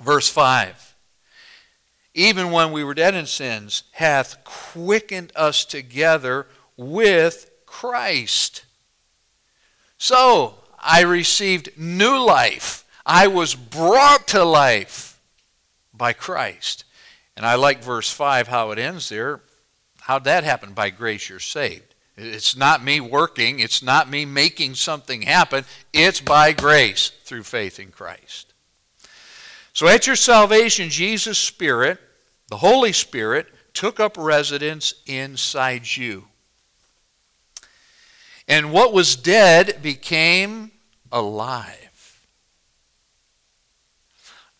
Verse 0.00 0.28
5 0.28 0.94
Even 2.14 2.50
when 2.50 2.72
we 2.72 2.82
were 2.84 2.94
dead 2.94 3.14
in 3.14 3.26
sins, 3.26 3.82
hath 3.92 4.42
quickened 4.44 5.32
us 5.36 5.64
together 5.64 6.46
with 6.76 7.50
Christ. 7.66 8.64
So 9.98 10.54
I 10.80 11.02
received 11.02 11.76
new 11.76 12.18
life. 12.18 12.84
I 13.04 13.26
was 13.26 13.54
brought 13.54 14.28
to 14.28 14.44
life 14.44 15.20
by 15.92 16.12
Christ. 16.12 16.84
And 17.36 17.44
I 17.44 17.54
like 17.54 17.82
verse 17.82 18.10
5 18.10 18.48
how 18.48 18.70
it 18.70 18.78
ends 18.78 19.08
there. 19.08 19.40
How'd 20.00 20.24
that 20.24 20.44
happen? 20.44 20.72
By 20.72 20.90
grace 20.90 21.28
you're 21.28 21.38
saved. 21.38 21.91
It's 22.16 22.56
not 22.56 22.84
me 22.84 23.00
working, 23.00 23.60
it's 23.60 23.82
not 23.82 24.10
me 24.10 24.24
making 24.24 24.74
something 24.74 25.22
happen. 25.22 25.64
It's 25.92 26.20
by 26.20 26.52
grace 26.52 27.10
through 27.24 27.44
faith 27.44 27.80
in 27.80 27.90
Christ. 27.90 28.52
So 29.72 29.88
at 29.88 30.06
your 30.06 30.16
salvation, 30.16 30.90
Jesus' 30.90 31.38
Spirit, 31.38 31.98
the 32.48 32.58
Holy 32.58 32.92
Spirit, 32.92 33.46
took 33.72 33.98
up 33.98 34.16
residence 34.18 34.94
inside 35.06 35.96
you. 35.96 36.26
And 38.46 38.72
what 38.72 38.92
was 38.92 39.16
dead 39.16 39.80
became 39.82 40.72
alive. 41.10 42.26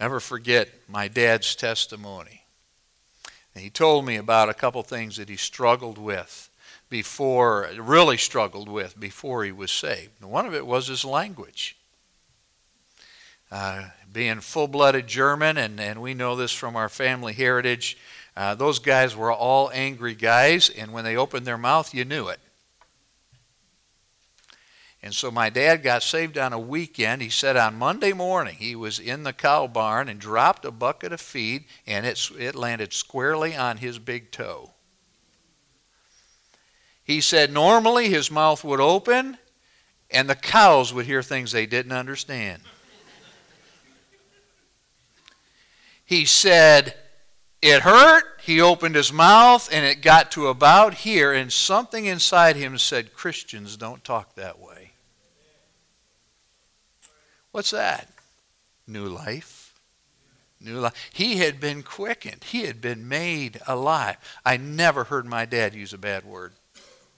Never 0.01 0.19
forget 0.19 0.69
my 0.89 1.09
dad's 1.09 1.55
testimony. 1.55 2.45
And 3.55 3.63
he 3.63 3.69
told 3.69 4.07
me 4.07 4.17
about 4.17 4.49
a 4.49 4.55
couple 4.55 4.83
things 4.83 5.19
that 5.19 5.29
he 5.29 5.37
struggled 5.37 5.99
with 5.99 6.49
before, 6.93 7.71
really 7.79 8.19
struggled 8.19 8.69
with 8.69 9.01
before 9.01 9.45
he 9.45 9.51
was 9.51 9.73
saved. 9.73 10.23
One 10.23 10.45
of 10.45 10.55
it 10.55 10.67
was 10.67 10.89
his 10.89 11.07
language. 11.07 11.79
Uh, 13.51 13.89
being 14.13 14.41
full 14.41 14.69
blooded 14.69 15.07
German, 15.07 15.57
and, 15.57 15.81
and 15.81 16.03
we 16.03 16.13
know 16.13 16.37
this 16.37 16.53
from 16.53 16.77
our 16.77 16.91
family 16.91 17.33
heritage, 17.33 17.97
uh, 18.37 18.55
those 18.55 18.79
guys 18.79 19.17
were 19.17 19.33
all 19.33 19.71
angry 19.73 20.15
guys, 20.15 20.69
and 20.69 20.93
when 20.93 21.03
they 21.03 21.17
opened 21.17 21.47
their 21.47 21.57
mouth, 21.57 21.95
you 21.95 22.05
knew 22.05 22.29
it. 22.29 22.41
And 25.03 25.15
so 25.15 25.31
my 25.31 25.49
dad 25.49 25.83
got 25.83 26.03
saved 26.03 26.37
on 26.37 26.53
a 26.53 26.59
weekend. 26.59 27.23
He 27.23 27.31
said 27.31 27.57
on 27.57 27.75
Monday 27.75 28.13
morning 28.13 28.57
he 28.57 28.77
was 28.77 28.99
in 28.99 29.23
the 29.23 29.33
cow 29.33 29.67
barn 29.67 30.11
and 30.11 30.21
dropped 30.21 30.67
a 30.67 30.71
bucket 30.71 31.11
of 31.15 31.23
feed, 31.23 31.65
and 31.87 32.05
it, 32.05 32.31
it 32.39 32.55
landed 32.55 32.93
squarely 32.93 33.57
on 33.57 33.79
his 33.79 33.99
big 33.99 34.31
toe. 34.31 34.73
He 37.05 37.21
said 37.21 37.53
normally 37.53 38.09
his 38.09 38.31
mouth 38.31 38.63
would 38.65 38.81
open, 38.81 39.39
and 40.11 40.29
the 40.29 40.35
cows 40.35 40.93
would 40.93 41.07
hear 41.07 41.23
things 41.23 41.53
they 41.53 41.67
didn't 41.67 41.93
understand. 41.93 42.63
he 46.05 46.25
said, 46.25 46.95
It 47.61 47.83
hurt. 47.83 48.25
He 48.43 48.61
opened 48.61 48.97
his 48.97 49.13
mouth, 49.13 49.69
and 49.73 49.85
it 49.85 50.03
got 50.03 50.33
to 50.33 50.49
about 50.49 50.95
here, 50.95 51.33
and 51.33 51.53
something 51.53 52.07
inside 52.07 52.57
him 52.57 52.77
said, 52.77 53.15
Christians 53.15 53.77
don't 53.77 54.03
talk 54.03 54.35
that 54.35 54.59
way. 54.59 54.93
What's 57.53 57.71
that? 57.71 58.09
New 58.87 59.07
life. 59.07 59.79
New 60.61 60.79
life. 60.79 61.11
He 61.13 61.37
had 61.37 61.61
been 61.61 61.83
quickened. 61.83 62.45
He 62.45 62.63
had 62.67 62.81
been 62.81 63.09
made 63.09 63.61
alive. 63.67 64.17
I 64.45 64.57
never 64.57 65.05
heard 65.05 65.27
my 65.27 65.45
dad 65.45 65.75
use 65.75 65.93
a 65.93 65.99
bad 65.99 66.25
word. 66.25 66.53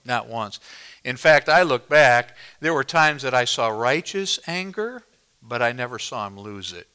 Not 0.04 0.28
once. 0.28 0.60
In 1.04 1.16
fact, 1.16 1.48
I 1.48 1.62
look 1.62 1.88
back, 1.88 2.36
there 2.60 2.74
were 2.74 2.84
times 2.84 3.22
that 3.22 3.34
I 3.34 3.44
saw 3.44 3.68
righteous 3.68 4.38
anger, 4.46 5.02
but 5.42 5.62
I 5.62 5.72
never 5.72 5.98
saw 5.98 6.26
him 6.26 6.38
lose 6.38 6.72
it. 6.72 6.88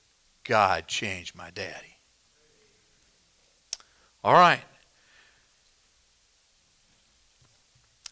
God 0.44 0.88
changed 0.88 1.36
my 1.36 1.50
daddy. 1.52 1.98
All 4.24 4.34
right. 4.34 4.62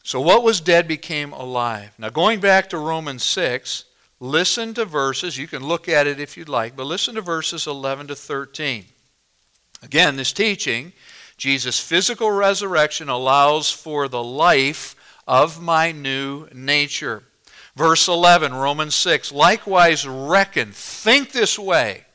So, 0.04 0.22
what 0.22 0.44
was 0.44 0.62
dead 0.62 0.88
became 0.88 1.34
alive. 1.34 1.94
Now, 1.98 2.10
going 2.10 2.40
back 2.40 2.70
to 2.70 2.78
Romans 2.78 3.24
6, 3.24 3.86
Listen 4.20 4.74
to 4.74 4.86
verses, 4.86 5.38
you 5.38 5.48
can 5.48 5.64
look 5.64 5.88
at 5.88 6.08
it 6.08 6.20
if 6.20 6.38
you'd 6.38 6.50
like, 6.50 6.76
but 6.76 6.88
listen 6.88 7.16
to 7.16 7.22
verses 7.22 7.68
11 7.68 8.08
to 8.08 8.16
13. 8.16 8.86
Again, 9.84 10.16
this 10.16 10.34
teaching, 10.34 10.92
Jesus' 11.38 11.80
physical 11.80 12.32
resurrection 12.32 13.10
allows 13.10 13.72
for 13.72 14.08
the 14.08 14.24
life 14.24 14.96
of 15.28 15.62
my 15.62 15.92
new 15.92 16.48
nature. 16.54 17.24
Verse 17.76 18.08
11, 18.08 18.56
Romans 18.56 18.96
6, 18.96 19.32
likewise 19.32 20.08
reckon, 20.08 20.72
think 20.72 21.32
this 21.32 21.60
way. 21.60 22.06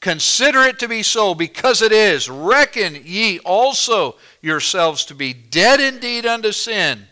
Consider 0.00 0.62
it 0.62 0.78
to 0.80 0.88
be 0.88 1.02
so, 1.02 1.34
because 1.34 1.80
it 1.80 1.92
is. 1.92 2.28
Reckon 2.28 3.00
ye 3.04 3.38
also 3.40 4.16
yourselves 4.42 5.04
to 5.06 5.14
be 5.14 5.32
dead 5.32 5.80
indeed 5.80 6.26
unto 6.26 6.52
sin, 6.52 7.06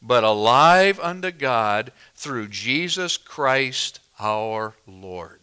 but 0.00 0.24
alive 0.24 0.98
unto 1.00 1.30
God 1.30 1.92
through 2.14 2.48
Jesus 2.48 3.16
Christ 3.16 4.00
our 4.18 4.74
Lord. 4.86 5.40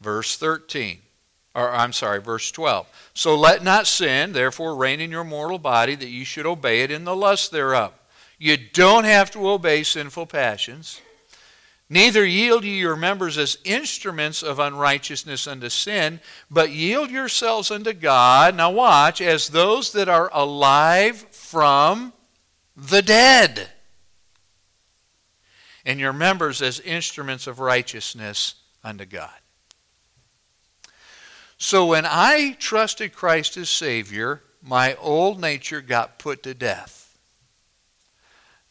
Verse 0.00 0.36
13, 0.36 1.00
or 1.54 1.70
I'm 1.70 1.92
sorry, 1.92 2.20
verse 2.20 2.50
12. 2.50 2.86
So 3.14 3.36
let 3.36 3.62
not 3.62 3.86
sin, 3.86 4.32
therefore, 4.32 4.74
reign 4.74 5.00
in 5.00 5.10
your 5.10 5.24
mortal 5.24 5.58
body, 5.58 5.94
that 5.94 6.08
you 6.08 6.24
should 6.24 6.46
obey 6.46 6.82
it 6.82 6.90
in 6.90 7.04
the 7.04 7.14
lust 7.14 7.52
thereof. 7.52 7.92
You 8.38 8.56
don't 8.56 9.04
have 9.04 9.30
to 9.32 9.48
obey 9.48 9.82
sinful 9.82 10.26
passions. 10.26 11.00
Neither 11.88 12.24
yield 12.24 12.64
ye 12.64 12.78
your 12.78 12.96
members 12.96 13.38
as 13.38 13.58
instruments 13.62 14.42
of 14.42 14.58
unrighteousness 14.58 15.46
unto 15.46 15.68
sin, 15.68 16.20
but 16.50 16.70
yield 16.70 17.10
yourselves 17.10 17.70
unto 17.70 17.92
God, 17.92 18.56
now 18.56 18.70
watch, 18.70 19.20
as 19.20 19.48
those 19.48 19.92
that 19.92 20.08
are 20.08 20.30
alive 20.32 21.18
from 21.30 22.12
the 22.76 23.02
dead 23.02 23.68
and 25.84 26.00
your 26.00 26.12
members 26.12 26.62
as 26.62 26.80
instruments 26.80 27.46
of 27.46 27.60
righteousness 27.60 28.54
unto 28.82 29.04
God. 29.04 29.30
So 31.64 31.86
when 31.86 32.04
I 32.06 32.58
trusted 32.58 33.14
Christ 33.14 33.56
as 33.56 33.70
Savior, 33.70 34.42
my 34.62 34.96
old 34.96 35.40
nature 35.40 35.80
got 35.80 36.18
put 36.18 36.42
to 36.42 36.52
death. 36.52 37.18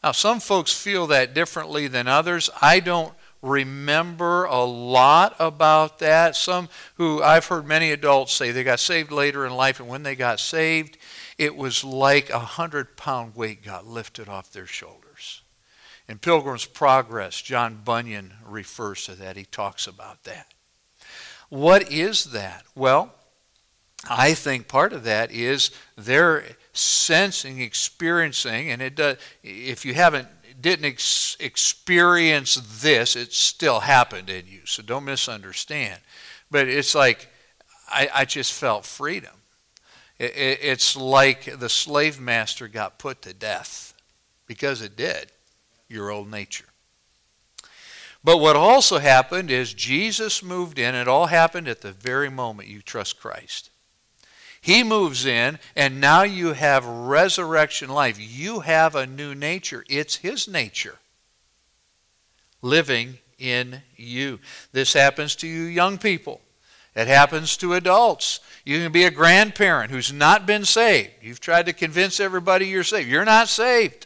Now, 0.00 0.12
some 0.12 0.38
folks 0.38 0.72
feel 0.72 1.08
that 1.08 1.34
differently 1.34 1.88
than 1.88 2.06
others. 2.06 2.50
I 2.62 2.78
don't 2.78 3.12
remember 3.42 4.44
a 4.44 4.62
lot 4.62 5.34
about 5.40 5.98
that. 5.98 6.36
Some 6.36 6.68
who 6.94 7.20
I've 7.20 7.46
heard 7.46 7.66
many 7.66 7.90
adults 7.90 8.32
say 8.32 8.52
they 8.52 8.62
got 8.62 8.78
saved 8.78 9.10
later 9.10 9.44
in 9.44 9.52
life, 9.54 9.80
and 9.80 9.88
when 9.88 10.04
they 10.04 10.14
got 10.14 10.38
saved, 10.38 10.96
it 11.36 11.56
was 11.56 11.82
like 11.82 12.30
a 12.30 12.38
hundred 12.38 12.96
pound 12.96 13.34
weight 13.34 13.64
got 13.64 13.88
lifted 13.88 14.28
off 14.28 14.52
their 14.52 14.68
shoulders. 14.68 15.42
In 16.08 16.20
Pilgrim's 16.20 16.64
Progress, 16.64 17.42
John 17.42 17.80
Bunyan 17.84 18.34
refers 18.46 19.04
to 19.06 19.16
that. 19.16 19.36
He 19.36 19.46
talks 19.46 19.88
about 19.88 20.22
that. 20.22 20.53
What 21.48 21.90
is 21.90 22.24
that? 22.32 22.64
Well, 22.74 23.14
I 24.08 24.34
think 24.34 24.68
part 24.68 24.92
of 24.92 25.04
that 25.04 25.30
is 25.30 25.70
they're 25.96 26.44
sensing, 26.72 27.60
experiencing, 27.60 28.70
and 28.70 28.82
it 28.82 28.94
does, 28.94 29.16
if 29.42 29.84
you 29.84 29.94
haven't 29.94 30.28
didn't 30.60 30.86
ex- 30.86 31.36
experience 31.40 32.54
this, 32.80 33.16
it 33.16 33.32
still 33.32 33.80
happened 33.80 34.30
in 34.30 34.46
you. 34.46 34.60
So 34.64 34.82
don't 34.82 35.04
misunderstand. 35.04 36.00
But 36.50 36.68
it's 36.68 36.94
like 36.94 37.28
I, 37.88 38.08
I 38.14 38.24
just 38.24 38.52
felt 38.52 38.86
freedom. 38.86 39.34
It, 40.18 40.36
it, 40.36 40.58
it's 40.62 40.96
like 40.96 41.58
the 41.58 41.68
slave 41.68 42.20
master 42.20 42.68
got 42.68 42.98
put 42.98 43.22
to 43.22 43.34
death 43.34 43.94
because 44.46 44.80
it 44.80 44.96
did 44.96 45.32
your 45.88 46.10
old 46.10 46.30
nature. 46.30 46.66
But 48.24 48.38
what 48.38 48.56
also 48.56 48.98
happened 48.98 49.50
is 49.50 49.74
Jesus 49.74 50.42
moved 50.42 50.78
in. 50.78 50.94
It 50.94 51.06
all 51.06 51.26
happened 51.26 51.68
at 51.68 51.82
the 51.82 51.92
very 51.92 52.30
moment 52.30 52.68
you 52.68 52.80
trust 52.80 53.20
Christ. 53.20 53.70
He 54.62 54.82
moves 54.82 55.26
in, 55.26 55.58
and 55.76 56.00
now 56.00 56.22
you 56.22 56.54
have 56.54 56.86
resurrection 56.86 57.90
life. 57.90 58.16
You 58.18 58.60
have 58.60 58.94
a 58.94 59.06
new 59.06 59.34
nature. 59.34 59.84
It's 59.90 60.16
His 60.16 60.48
nature 60.48 60.98
living 62.62 63.18
in 63.38 63.82
you. 63.94 64.40
This 64.72 64.94
happens 64.94 65.36
to 65.36 65.46
you, 65.46 65.64
young 65.64 65.98
people. 65.98 66.40
It 66.96 67.08
happens 67.08 67.58
to 67.58 67.74
adults. 67.74 68.40
You 68.64 68.78
can 68.78 68.90
be 68.90 69.04
a 69.04 69.10
grandparent 69.10 69.90
who's 69.90 70.12
not 70.12 70.46
been 70.46 70.64
saved. 70.64 71.10
You've 71.20 71.40
tried 71.40 71.66
to 71.66 71.74
convince 71.74 72.18
everybody 72.18 72.66
you're 72.66 72.84
saved. 72.84 73.08
You're 73.08 73.26
not 73.26 73.48
saved. 73.48 74.03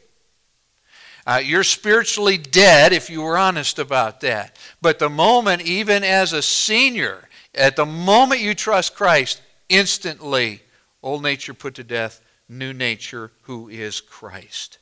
Uh, 1.29 1.43
you're 1.45 1.63
spiritually 1.63 2.39
dead 2.39 2.91
if 2.91 3.11
you 3.11 3.21
were 3.21 3.37
honest 3.37 3.79
about 3.79 4.23
that. 4.23 4.57
But 4.81 4.99
the 4.99 5.11
moment, 5.11 5.61
even 5.61 6.03
as 6.03 6.33
a 6.33 6.41
senior, 6.41 7.29
at 7.55 7.77
the 7.77 7.85
moment 7.85 8.41
you 8.41 8.55
trust 8.55 8.97
Christ, 8.97 9.43
instantly, 9.69 10.63
old 11.03 11.23
nature 11.23 11.53
put 11.53 11.75
to 11.75 11.85
death, 11.85 12.23
new 12.49 12.73
nature, 12.73 13.31
who 13.43 13.69
is 13.69 14.01
Christ. 14.01 14.79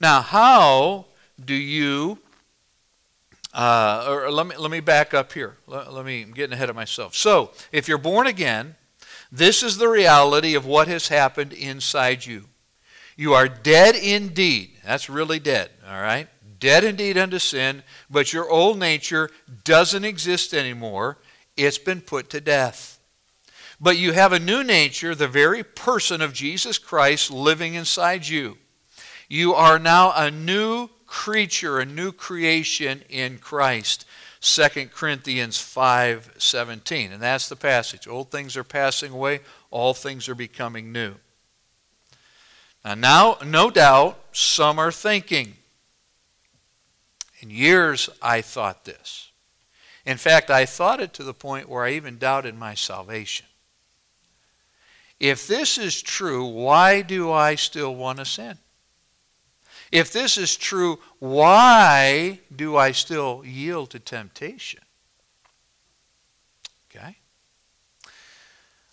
Now, 0.00 0.22
how 0.22 1.06
do 1.42 1.54
you, 1.54 2.18
uh, 3.54 4.06
or 4.08 4.28
let 4.32 4.48
me, 4.48 4.56
let 4.56 4.72
me 4.72 4.80
back 4.80 5.14
up 5.14 5.32
here. 5.32 5.56
Let, 5.68 5.92
let 5.92 6.04
me, 6.04 6.22
I'm 6.22 6.32
getting 6.32 6.54
ahead 6.54 6.68
of 6.68 6.74
myself. 6.74 7.14
So, 7.14 7.52
if 7.70 7.86
you're 7.86 7.96
born 7.96 8.26
again, 8.26 8.74
this 9.30 9.62
is 9.62 9.78
the 9.78 9.86
reality 9.88 10.56
of 10.56 10.66
what 10.66 10.88
has 10.88 11.06
happened 11.06 11.52
inside 11.52 12.26
you. 12.26 12.46
You 13.20 13.34
are 13.34 13.48
dead 13.48 13.96
indeed. 13.96 14.78
That's 14.82 15.10
really 15.10 15.38
dead, 15.38 15.68
all 15.86 16.00
right? 16.00 16.26
Dead 16.58 16.84
indeed 16.84 17.18
unto 17.18 17.38
sin, 17.38 17.82
but 18.08 18.32
your 18.32 18.48
old 18.48 18.78
nature 18.78 19.28
doesn't 19.62 20.06
exist 20.06 20.54
anymore. 20.54 21.18
It's 21.54 21.76
been 21.76 22.00
put 22.00 22.30
to 22.30 22.40
death. 22.40 22.98
But 23.78 23.98
you 23.98 24.12
have 24.12 24.32
a 24.32 24.38
new 24.38 24.64
nature, 24.64 25.14
the 25.14 25.28
very 25.28 25.62
person 25.62 26.22
of 26.22 26.32
Jesus 26.32 26.78
Christ 26.78 27.30
living 27.30 27.74
inside 27.74 28.26
you. 28.26 28.56
You 29.28 29.52
are 29.52 29.78
now 29.78 30.14
a 30.16 30.30
new 30.30 30.88
creature, 31.04 31.78
a 31.78 31.84
new 31.84 32.12
creation 32.12 33.02
in 33.10 33.36
Christ. 33.36 34.06
2 34.40 34.92
Corinthians 34.94 35.58
5:17. 35.58 37.12
And 37.12 37.20
that's 37.20 37.50
the 37.50 37.56
passage. 37.56 38.06
Old 38.06 38.30
things 38.30 38.56
are 38.56 38.64
passing 38.64 39.12
away, 39.12 39.40
all 39.70 39.92
things 39.92 40.26
are 40.26 40.34
becoming 40.34 40.90
new. 40.90 41.16
Now, 42.84 42.94
now 42.94 43.38
no 43.44 43.70
doubt 43.70 44.18
some 44.32 44.78
are 44.78 44.92
thinking. 44.92 45.54
In 47.40 47.50
years 47.50 48.10
I 48.20 48.40
thought 48.40 48.84
this. 48.84 49.30
In 50.06 50.16
fact, 50.16 50.50
I 50.50 50.66
thought 50.66 51.00
it 51.00 51.12
to 51.14 51.24
the 51.24 51.34
point 51.34 51.68
where 51.68 51.84
I 51.84 51.92
even 51.92 52.18
doubted 52.18 52.56
my 52.56 52.74
salvation. 52.74 53.46
If 55.18 55.46
this 55.46 55.76
is 55.76 56.00
true, 56.00 56.46
why 56.46 57.02
do 57.02 57.30
I 57.30 57.54
still 57.54 57.94
want 57.94 58.18
to 58.18 58.24
sin? 58.24 58.56
If 59.92 60.12
this 60.12 60.38
is 60.38 60.56
true, 60.56 60.98
why 61.18 62.40
do 62.54 62.76
I 62.76 62.92
still 62.92 63.42
yield 63.44 63.90
to 63.90 63.98
temptation? 63.98 64.80
Okay? 66.90 67.16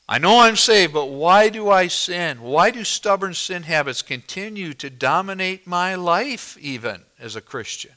I 0.10 0.20
know 0.20 0.40
I'm 0.40 0.56
saved, 0.56 0.94
but 0.94 1.08
why 1.08 1.50
do 1.50 1.70
I 1.70 1.88
sin? 1.88 2.42
Why 2.42 2.72
do 2.72 2.84
stubborn 2.86 3.34
sin 3.34 3.64
habits 3.64 4.02
continue 4.02 4.74
to 4.76 4.90
dominate 4.90 5.68
my 5.68 5.96
life 5.96 6.58
even 6.60 7.04
as 7.20 7.36
a 7.36 7.42
Christian? 7.42 7.92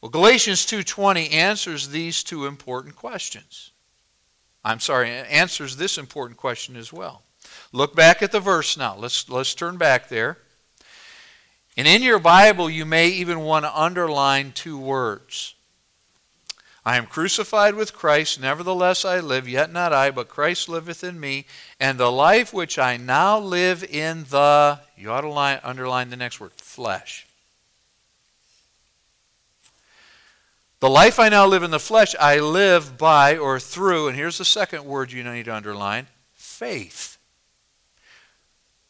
Well, 0.00 0.10
Galatians 0.10 0.64
2:20 0.64 1.30
answers 1.30 1.88
these 1.88 2.22
two 2.22 2.46
important 2.46 2.96
questions. 2.96 3.72
I'm 4.64 4.80
sorry, 4.80 5.10
answers 5.10 5.76
this 5.76 5.98
important 5.98 6.38
question 6.38 6.74
as 6.76 6.90
well. 6.90 7.22
Look 7.72 7.94
back 7.94 8.22
at 8.22 8.32
the 8.32 8.40
verse 8.40 8.76
now. 8.76 8.96
Let's 8.96 9.28
let's 9.28 9.54
turn 9.54 9.76
back 9.76 10.08
there. 10.08 10.38
And 11.76 11.86
in 11.86 12.02
your 12.02 12.18
Bible, 12.18 12.70
you 12.70 12.86
may 12.86 13.08
even 13.08 13.40
want 13.40 13.64
to 13.64 13.78
underline 13.78 14.52
two 14.52 14.78
words. 14.78 15.54
I 16.86 16.98
am 16.98 17.06
crucified 17.06 17.74
with 17.74 17.94
Christ, 17.94 18.38
nevertheless 18.38 19.06
I 19.06 19.20
live, 19.20 19.48
yet 19.48 19.72
not 19.72 19.94
I, 19.94 20.10
but 20.10 20.28
Christ 20.28 20.68
liveth 20.68 21.02
in 21.02 21.18
me, 21.18 21.46
and 21.80 21.98
the 21.98 22.12
life 22.12 22.52
which 22.52 22.78
I 22.78 22.98
now 22.98 23.38
live 23.38 23.82
in 23.82 24.24
the, 24.24 24.80
you 24.94 25.10
ought 25.10 25.22
to 25.22 25.30
line, 25.30 25.60
underline 25.62 26.10
the 26.10 26.16
next 26.16 26.40
word, 26.40 26.52
flesh. 26.52 27.26
The 30.80 30.90
life 30.90 31.18
I 31.18 31.30
now 31.30 31.46
live 31.46 31.62
in 31.62 31.70
the 31.70 31.78
flesh, 31.78 32.14
I 32.20 32.40
live 32.40 32.98
by 32.98 33.38
or 33.38 33.58
through, 33.58 34.08
and 34.08 34.16
here's 34.16 34.36
the 34.36 34.44
second 34.44 34.84
word 34.84 35.10
you 35.10 35.24
need 35.24 35.46
to 35.46 35.54
underline 35.54 36.08
faith. 36.34 37.16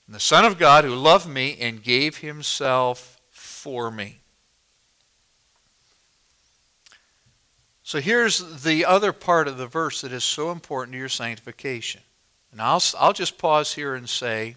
And 0.07 0.17
the 0.17 0.21
Son 0.21 0.45
of 0.45 0.59
God 0.59 0.83
who 0.85 0.97
loved 0.97 1.29
me 1.29 1.57
and 1.61 1.81
gave 1.81 2.19
himself 2.19 3.21
for 3.31 3.93
me. 3.93 4.24
So 7.85 8.01
here's 8.01 8.63
the 8.65 8.85
other 8.85 9.13
part 9.13 9.47
of 9.47 9.57
the 9.57 9.69
verse 9.69 10.01
that 10.01 10.11
is 10.11 10.25
so 10.25 10.51
important 10.51 10.95
to 10.95 10.99
your 10.99 11.09
sanctification. 11.09 12.01
And 12.51 12.61
I'll, 12.61 12.83
I'll 12.99 13.13
just 13.13 13.39
pause 13.39 13.75
here 13.75 13.95
and 13.95 14.09
say, 14.09 14.57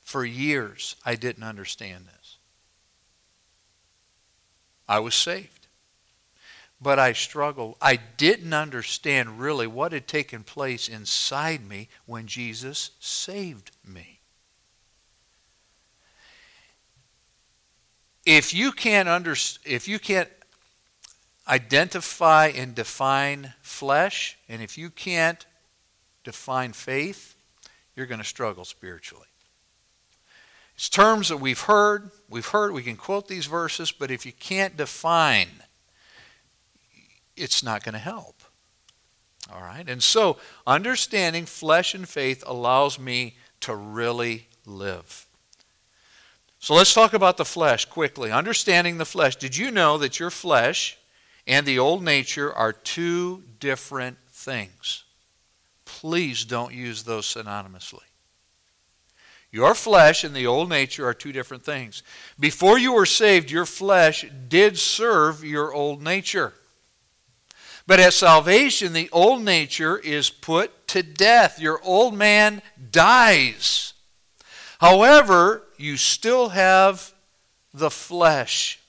for 0.00 0.24
years, 0.24 0.94
I 1.04 1.16
didn't 1.16 1.42
understand 1.42 2.06
this. 2.06 2.36
I 4.88 5.00
was 5.00 5.14
saved. 5.14 5.66
But 6.80 6.98
I 6.98 7.12
struggled. 7.12 7.76
I 7.80 7.96
didn't 7.96 8.52
understand 8.52 9.40
really 9.40 9.66
what 9.66 9.92
had 9.92 10.06
taken 10.06 10.44
place 10.44 10.88
inside 10.88 11.66
me 11.66 11.88
when 12.06 12.26
Jesus 12.26 12.90
saved 13.00 13.70
me. 13.86 14.20
if 18.24 18.54
you 18.54 18.72
can't 18.72 19.08
under, 19.08 19.34
if 19.64 19.88
you 19.88 19.98
can't 19.98 20.28
identify 21.52 22.46
and 22.46 22.74
define 22.74 23.52
flesh, 23.60 24.38
and 24.48 24.62
if 24.62 24.78
you 24.78 24.88
can't 24.88 25.44
define 26.24 26.72
faith, 26.72 27.34
you're 27.94 28.06
going 28.06 28.20
to 28.20 28.26
struggle 28.26 28.64
spiritually. 28.64 29.26
It's 30.74 30.88
terms 30.88 31.28
that 31.28 31.36
we've 31.36 31.60
heard, 31.60 32.10
we've 32.30 32.46
heard, 32.46 32.72
we 32.72 32.82
can 32.82 32.96
quote 32.96 33.28
these 33.28 33.44
verses, 33.44 33.92
but 33.92 34.10
if 34.10 34.24
you 34.24 34.32
can't 34.32 34.78
define, 34.78 35.48
it's 37.36 37.62
not 37.62 37.84
going 37.84 37.92
to 37.92 37.98
help. 37.98 38.42
All 39.52 39.60
right? 39.60 39.86
And 39.86 40.02
so, 40.02 40.38
understanding 40.66 41.44
flesh 41.44 41.94
and 41.94 42.08
faith 42.08 42.42
allows 42.46 42.98
me 42.98 43.36
to 43.60 43.76
really 43.76 44.48
live. 44.64 45.26
So 46.60 46.74
let's 46.74 46.94
talk 46.94 47.12
about 47.12 47.36
the 47.36 47.44
flesh 47.44 47.84
quickly. 47.84 48.30
Understanding 48.30 48.96
the 48.96 49.04
flesh. 49.04 49.36
Did 49.36 49.56
you 49.56 49.70
know 49.70 49.98
that 49.98 50.18
your 50.18 50.30
flesh 50.30 50.96
and 51.46 51.66
the 51.66 51.78
old 51.78 52.02
nature 52.02 52.52
are 52.52 52.72
two 52.72 53.42
different 53.58 54.18
things? 54.30 55.04
Please 55.84 56.44
don't 56.44 56.72
use 56.72 57.02
those 57.02 57.26
synonymously. 57.26 58.00
Your 59.50 59.74
flesh 59.74 60.24
and 60.24 60.34
the 60.34 60.46
old 60.46 60.70
nature 60.70 61.06
are 61.06 61.12
two 61.12 61.30
different 61.30 61.62
things. 61.62 62.02
Before 62.40 62.78
you 62.78 62.94
were 62.94 63.06
saved, 63.06 63.50
your 63.50 63.66
flesh 63.66 64.24
did 64.48 64.78
serve 64.78 65.44
your 65.44 65.74
old 65.74 66.02
nature. 66.02 66.54
But 67.86 68.00
at 68.00 68.14
salvation, 68.14 68.94
the 68.94 69.10
old 69.12 69.42
nature 69.42 69.98
is 69.98 70.30
put 70.30 70.86
to 70.88 71.02
death. 71.02 71.60
Your 71.60 71.80
old 71.82 72.14
man 72.14 72.62
dies. 72.90 73.92
However, 74.80 75.64
you 75.76 75.96
still 75.96 76.50
have 76.50 77.12
the 77.74 77.90
flesh. 77.90 78.80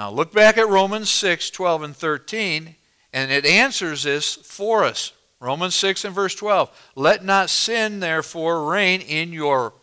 Now, 0.00 0.10
look 0.10 0.32
back 0.32 0.56
at 0.56 0.66
Romans 0.66 1.10
6 1.10 1.50
12 1.50 1.82
and 1.82 1.94
13, 1.94 2.74
and 3.12 3.30
it 3.30 3.44
answers 3.44 4.04
this 4.04 4.34
for 4.34 4.82
us. 4.82 5.12
Romans 5.40 5.74
6 5.74 6.06
and 6.06 6.14
verse 6.14 6.34
12. 6.34 6.70
Let 6.94 7.22
not 7.22 7.50
sin, 7.50 8.00
therefore, 8.00 8.64
reign 8.64 9.02
in 9.02 9.30
your 9.30 9.74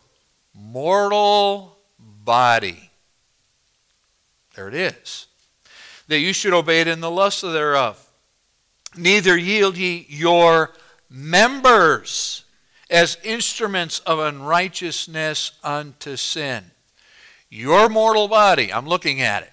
mortal 0.52 1.78
body. 2.00 2.90
There 4.56 4.66
it 4.66 4.74
is. 4.74 5.28
That 6.08 6.18
you 6.18 6.32
should 6.32 6.52
obey 6.52 6.80
it 6.80 6.88
in 6.88 6.98
the 6.98 7.12
lust 7.12 7.42
thereof. 7.42 8.04
Neither 8.96 9.38
yield 9.38 9.76
ye 9.76 10.04
your 10.08 10.72
members 11.08 12.42
as 12.90 13.18
instruments 13.22 14.00
of 14.00 14.18
unrighteousness 14.18 15.52
unto 15.62 16.16
sin. 16.16 16.72
Your 17.50 17.88
mortal 17.88 18.26
body, 18.26 18.72
I'm 18.72 18.88
looking 18.88 19.20
at 19.20 19.44
it, 19.44 19.52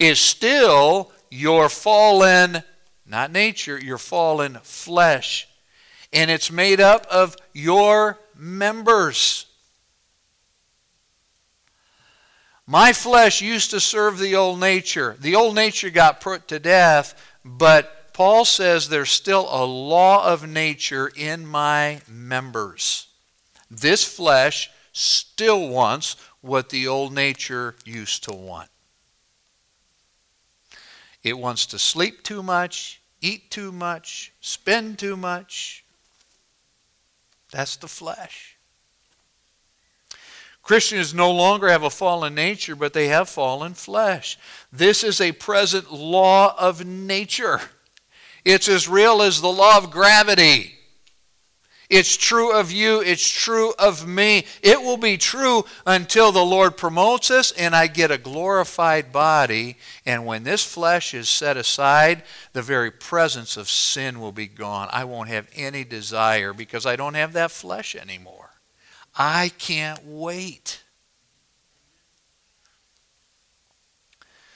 is 0.00 0.18
still 0.18 1.12
your 1.30 1.68
fallen, 1.68 2.64
not 3.06 3.30
nature, 3.30 3.78
your 3.78 3.98
fallen 3.98 4.58
flesh. 4.62 5.46
And 6.12 6.30
it's 6.30 6.50
made 6.50 6.80
up 6.80 7.06
of 7.06 7.36
your 7.52 8.18
members. 8.34 9.46
My 12.66 12.92
flesh 12.92 13.42
used 13.42 13.70
to 13.70 13.80
serve 13.80 14.18
the 14.18 14.34
old 14.34 14.58
nature. 14.58 15.16
The 15.20 15.36
old 15.36 15.54
nature 15.54 15.90
got 15.90 16.20
put 16.20 16.48
to 16.48 16.58
death, 16.58 17.14
but 17.44 18.12
Paul 18.12 18.44
says 18.44 18.88
there's 18.88 19.10
still 19.10 19.48
a 19.50 19.64
law 19.64 20.24
of 20.24 20.48
nature 20.48 21.10
in 21.14 21.46
my 21.46 22.00
members. 22.08 23.08
This 23.70 24.04
flesh 24.04 24.70
still 24.92 25.68
wants 25.68 26.16
what 26.40 26.70
the 26.70 26.88
old 26.88 27.12
nature 27.12 27.76
used 27.84 28.24
to 28.24 28.32
want. 28.32 28.68
It 31.22 31.38
wants 31.38 31.66
to 31.66 31.78
sleep 31.78 32.22
too 32.22 32.42
much, 32.42 33.00
eat 33.20 33.50
too 33.50 33.72
much, 33.72 34.32
spend 34.40 34.98
too 34.98 35.16
much. 35.16 35.84
That's 37.50 37.76
the 37.76 37.88
flesh. 37.88 38.56
Christians 40.62 41.12
no 41.12 41.30
longer 41.30 41.68
have 41.68 41.82
a 41.82 41.90
fallen 41.90 42.34
nature, 42.34 42.76
but 42.76 42.92
they 42.92 43.08
have 43.08 43.28
fallen 43.28 43.74
flesh. 43.74 44.38
This 44.72 45.02
is 45.02 45.20
a 45.20 45.32
present 45.32 45.92
law 45.92 46.54
of 46.58 46.86
nature. 46.86 47.60
It's 48.44 48.68
as 48.68 48.88
real 48.88 49.20
as 49.20 49.40
the 49.40 49.48
law 49.48 49.78
of 49.78 49.90
gravity. 49.90 50.79
It's 51.90 52.16
true 52.16 52.52
of 52.52 52.70
you. 52.70 53.00
It's 53.00 53.28
true 53.28 53.74
of 53.76 54.06
me. 54.06 54.46
It 54.62 54.80
will 54.80 54.96
be 54.96 55.18
true 55.18 55.64
until 55.84 56.30
the 56.30 56.44
Lord 56.44 56.76
promotes 56.76 57.32
us 57.32 57.50
and 57.50 57.74
I 57.74 57.88
get 57.88 58.12
a 58.12 58.16
glorified 58.16 59.12
body. 59.12 59.76
And 60.06 60.24
when 60.24 60.44
this 60.44 60.64
flesh 60.64 61.12
is 61.14 61.28
set 61.28 61.56
aside, 61.56 62.22
the 62.52 62.62
very 62.62 62.92
presence 62.92 63.56
of 63.56 63.68
sin 63.68 64.20
will 64.20 64.30
be 64.30 64.46
gone. 64.46 64.88
I 64.92 65.02
won't 65.02 65.30
have 65.30 65.48
any 65.52 65.82
desire 65.82 66.52
because 66.52 66.86
I 66.86 66.94
don't 66.94 67.14
have 67.14 67.32
that 67.32 67.50
flesh 67.50 67.96
anymore. 67.96 68.50
I 69.16 69.50
can't 69.58 70.06
wait. 70.06 70.84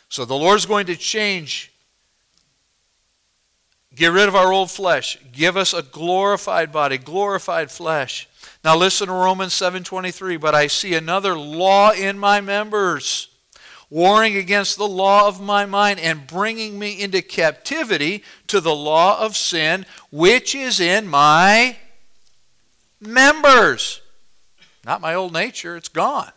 So 0.09 0.25
the 0.25 0.37
Lord's 0.37 0.67
going 0.67 0.87
to 0.87 0.95
change 0.95 1.73
Get 3.95 4.13
rid 4.13 4.29
of 4.29 4.35
our 4.35 4.53
old 4.53 4.71
flesh. 4.71 5.19
Give 5.33 5.57
us 5.57 5.73
a 5.73 5.83
glorified 5.83 6.73
body, 6.73 6.99
glorified 6.99 7.71
flesh. 7.71 8.29
Now 8.65 8.77
listen 8.77 9.07
to 9.07 9.13
Romans 9.13 9.55
7:23, 9.55 10.37
but 10.37 10.55
I 10.55 10.67
see 10.67 10.95
another 10.95 11.39
law 11.39 11.93
in 11.93 12.19
my 12.19 12.41
members, 12.41 13.29
warring 13.91 14.37
against 14.37 14.79
the 14.79 14.89
law 14.89 15.29
of 15.29 15.41
my 15.41 15.67
mind 15.67 16.01
and 16.01 16.27
bringing 16.27 16.79
me 16.79 17.01
into 17.01 17.23
captivity 17.23 18.25
to 18.49 18.61
the 18.61 18.75
law 18.75 19.19
of 19.19 19.37
sin 19.37 19.87
which 20.11 20.55
is 20.55 20.81
in 20.81 21.07
my 21.07 21.77
members. 23.01 24.01
Not 24.85 25.01
my 25.01 25.15
old 25.15 25.33
nature, 25.33 25.77
it's 25.77 25.89
gone. 25.89 26.33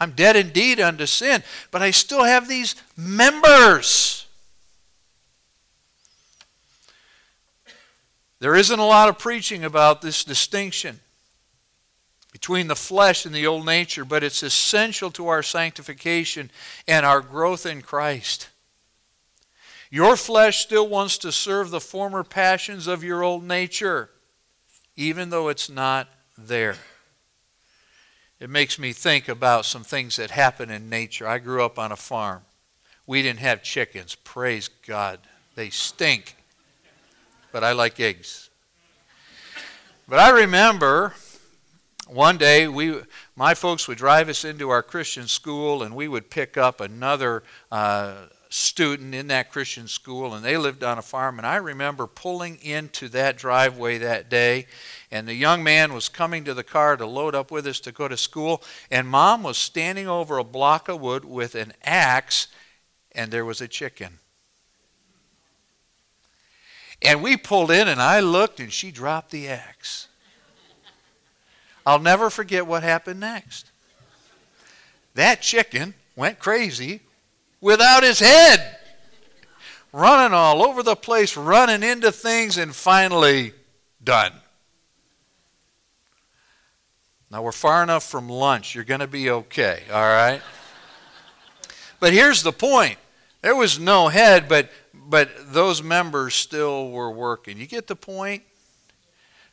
I'm 0.00 0.12
dead 0.12 0.36
indeed 0.36 0.80
unto 0.80 1.06
sin, 1.06 1.42
but 1.70 1.82
I 1.82 1.90
still 1.90 2.24
have 2.24 2.48
these 2.48 2.76
members. 2.96 4.17
There 8.40 8.54
isn't 8.54 8.78
a 8.78 8.84
lot 8.84 9.08
of 9.08 9.18
preaching 9.18 9.64
about 9.64 10.00
this 10.00 10.22
distinction 10.22 11.00
between 12.32 12.68
the 12.68 12.76
flesh 12.76 13.26
and 13.26 13.34
the 13.34 13.46
old 13.46 13.66
nature, 13.66 14.04
but 14.04 14.22
it's 14.22 14.42
essential 14.42 15.10
to 15.12 15.28
our 15.28 15.42
sanctification 15.42 16.50
and 16.86 17.04
our 17.04 17.20
growth 17.20 17.66
in 17.66 17.82
Christ. 17.82 18.48
Your 19.90 20.16
flesh 20.16 20.58
still 20.58 20.86
wants 20.86 21.18
to 21.18 21.32
serve 21.32 21.70
the 21.70 21.80
former 21.80 22.22
passions 22.22 22.86
of 22.86 23.02
your 23.02 23.22
old 23.22 23.42
nature, 23.42 24.10
even 24.94 25.30
though 25.30 25.48
it's 25.48 25.70
not 25.70 26.08
there. 26.36 26.76
It 28.38 28.50
makes 28.50 28.78
me 28.78 28.92
think 28.92 29.28
about 29.28 29.64
some 29.64 29.82
things 29.82 30.16
that 30.16 30.30
happen 30.30 30.70
in 30.70 30.88
nature. 30.88 31.26
I 31.26 31.38
grew 31.38 31.64
up 31.64 31.78
on 31.78 31.90
a 31.90 31.96
farm. 31.96 32.42
We 33.06 33.22
didn't 33.22 33.40
have 33.40 33.62
chickens. 33.62 34.14
Praise 34.14 34.68
God. 34.68 35.18
They 35.56 35.70
stink 35.70 36.36
but 37.52 37.64
I 37.64 37.72
like 37.72 37.98
eggs. 38.00 38.50
But 40.08 40.18
I 40.18 40.30
remember 40.30 41.14
one 42.08 42.38
day 42.38 42.66
we 42.66 43.00
my 43.36 43.52
folks 43.52 43.86
would 43.86 43.98
drive 43.98 44.30
us 44.30 44.42
into 44.42 44.70
our 44.70 44.82
christian 44.82 45.28
school 45.28 45.82
and 45.82 45.94
we 45.94 46.08
would 46.08 46.30
pick 46.30 46.56
up 46.56 46.80
another 46.80 47.42
uh, 47.70 48.14
student 48.48 49.14
in 49.14 49.26
that 49.26 49.52
christian 49.52 49.86
school 49.86 50.32
and 50.32 50.42
they 50.42 50.56
lived 50.56 50.82
on 50.82 50.96
a 50.96 51.02
farm 51.02 51.38
and 51.38 51.46
i 51.46 51.56
remember 51.56 52.06
pulling 52.06 52.56
into 52.62 53.10
that 53.10 53.36
driveway 53.36 53.98
that 53.98 54.30
day 54.30 54.66
and 55.10 55.28
the 55.28 55.34
young 55.34 55.62
man 55.62 55.92
was 55.92 56.08
coming 56.08 56.44
to 56.44 56.54
the 56.54 56.64
car 56.64 56.96
to 56.96 57.04
load 57.04 57.34
up 57.34 57.50
with 57.50 57.66
us 57.66 57.78
to 57.78 57.92
go 57.92 58.08
to 58.08 58.16
school 58.16 58.62
and 58.90 59.06
mom 59.06 59.42
was 59.42 59.58
standing 59.58 60.08
over 60.08 60.38
a 60.38 60.44
block 60.44 60.88
of 60.88 60.98
wood 60.98 61.26
with 61.26 61.54
an 61.54 61.74
axe 61.84 62.48
and 63.12 63.30
there 63.30 63.44
was 63.44 63.60
a 63.60 63.68
chicken 63.68 64.18
and 67.02 67.22
we 67.22 67.36
pulled 67.36 67.70
in, 67.70 67.88
and 67.88 68.00
I 68.02 68.20
looked, 68.20 68.60
and 68.60 68.72
she 68.72 68.90
dropped 68.90 69.30
the 69.30 69.48
axe. 69.48 70.08
I'll 71.86 71.98
never 71.98 72.28
forget 72.28 72.66
what 72.66 72.82
happened 72.82 73.20
next. 73.20 73.70
That 75.14 75.40
chicken 75.40 75.94
went 76.16 76.38
crazy 76.38 77.00
without 77.60 78.02
his 78.02 78.18
head, 78.18 78.76
running 79.92 80.34
all 80.34 80.62
over 80.62 80.82
the 80.82 80.96
place, 80.96 81.36
running 81.36 81.82
into 81.82 82.12
things, 82.12 82.58
and 82.58 82.74
finally 82.74 83.52
done. 84.02 84.32
Now 87.30 87.42
we're 87.42 87.52
far 87.52 87.82
enough 87.82 88.04
from 88.04 88.28
lunch. 88.28 88.74
You're 88.74 88.84
going 88.84 89.00
to 89.00 89.06
be 89.06 89.30
okay, 89.30 89.82
all 89.92 90.00
right? 90.00 90.40
but 92.00 92.12
here's 92.12 92.42
the 92.42 92.52
point 92.52 92.98
there 93.40 93.54
was 93.56 93.78
no 93.78 94.08
head, 94.08 94.48
but 94.48 94.70
but 95.08 95.30
those 95.52 95.82
members 95.82 96.34
still 96.34 96.90
were 96.90 97.10
working. 97.10 97.58
You 97.58 97.66
get 97.66 97.86
the 97.86 97.96
point? 97.96 98.42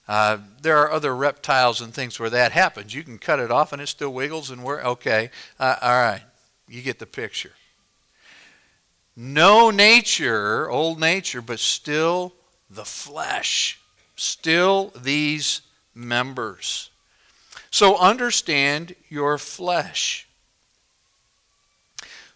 Uh, 0.07 0.37
there 0.61 0.77
are 0.77 0.91
other 0.91 1.15
reptiles 1.15 1.81
and 1.81 1.93
things 1.93 2.19
where 2.19 2.29
that 2.29 2.51
happens. 2.51 2.93
You 2.93 3.03
can 3.03 3.17
cut 3.17 3.39
it 3.39 3.49
off 3.49 3.73
and 3.73 3.81
it 3.81 3.87
still 3.87 4.13
wiggles 4.13 4.51
and 4.51 4.63
we're 4.63 4.83
okay. 4.83 5.31
Uh, 5.59 5.77
all 5.81 5.93
right, 5.93 6.21
you 6.67 6.81
get 6.81 6.99
the 6.99 7.05
picture. 7.05 7.53
No 9.15 9.71
nature, 9.71 10.69
old 10.69 10.99
nature, 10.99 11.41
but 11.41 11.59
still 11.59 12.33
the 12.69 12.83
flesh, 12.83 13.79
still 14.15 14.91
these 14.95 15.61
members. 15.95 16.89
So 17.71 17.97
understand 17.97 18.95
your 19.09 19.37
flesh. 19.37 20.27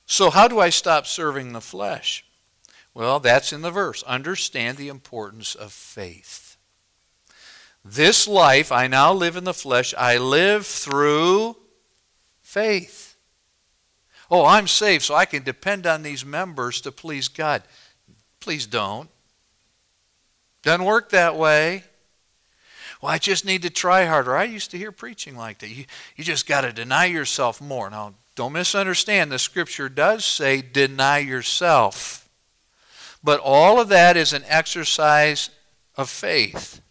So, 0.05 0.32
how 0.32 0.47
do 0.47 0.60
I 0.60 0.71
stop 0.71 1.05
serving 1.05 1.53
the 1.53 1.62
flesh? 1.62 2.25
Well, 3.00 3.22
that's 3.22 3.54
in 3.54 3.62
the 3.62 3.72
verse. 3.72 4.04
Understand 4.04 4.78
the 4.78 4.90
importance 4.90 5.56
of 5.56 5.72
faith. 5.72 6.58
This 7.86 8.28
life 8.28 8.74
I 8.74 8.88
now 8.88 9.14
live 9.14 9.38
in 9.38 9.46
the 9.46 9.54
flesh, 9.54 9.94
I 9.98 10.18
live 10.18 10.66
through 10.66 11.56
faith. 12.42 13.16
Oh, 14.30 14.46
I'm 14.46 14.68
saved, 14.68 15.04
so 15.04 15.16
I 15.16 15.24
can 15.24 15.44
depend 15.44 15.88
on 15.88 16.04
these 16.04 16.26
members 16.26 16.82
to 16.82 16.92
please 16.92 17.30
God. 17.30 17.64
Please 18.42 18.68
don't. 18.68 19.10
Doesn't 20.62 20.84
work 20.86 21.12
that 21.12 21.38
way. 21.38 21.86
Well, 23.02 23.14
I 23.14 23.18
just 23.18 23.46
need 23.46 23.62
to 23.62 23.70
try 23.70 24.04
harder. 24.04 24.36
I 24.36 24.44
used 24.44 24.72
to 24.72 24.78
hear 24.78 24.92
preaching 24.92 25.38
like 25.38 25.60
that. 25.60 25.70
You, 25.70 25.86
you 26.18 26.26
just 26.26 26.46
got 26.46 26.62
to 26.62 26.74
deny 26.74 27.06
yourself 27.06 27.62
more. 27.62 27.90
Now, 27.90 28.16
don't 28.36 28.52
misunderstand. 28.52 29.32
The 29.32 29.40
scripture 29.40 29.88
does 29.88 30.26
say 30.26 30.62
deny 30.62 31.20
yourself. 31.20 32.29
But 33.23 33.39
all 33.43 33.79
of 33.79 33.89
that 33.89 34.17
is 34.17 34.34
an 34.34 34.43
exercise 34.47 35.49
of 35.95 36.10
faith. 36.10 36.82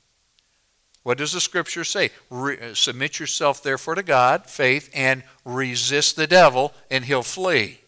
What 1.03 1.17
does 1.17 1.33
the 1.33 1.41
scripture 1.41 1.85
say? 1.85 2.11
Re- 2.29 2.59
uh, 2.61 2.75
submit 2.75 3.19
yourself 3.19 3.63
therefore 3.63 3.95
to 3.95 4.03
God, 4.03 4.47
faith, 4.47 4.91
and 4.93 5.23
resist 5.45 6.17
the 6.17 6.27
devil, 6.27 6.75
and 6.91 7.05
he'll 7.07 7.23
flee. 7.23 7.81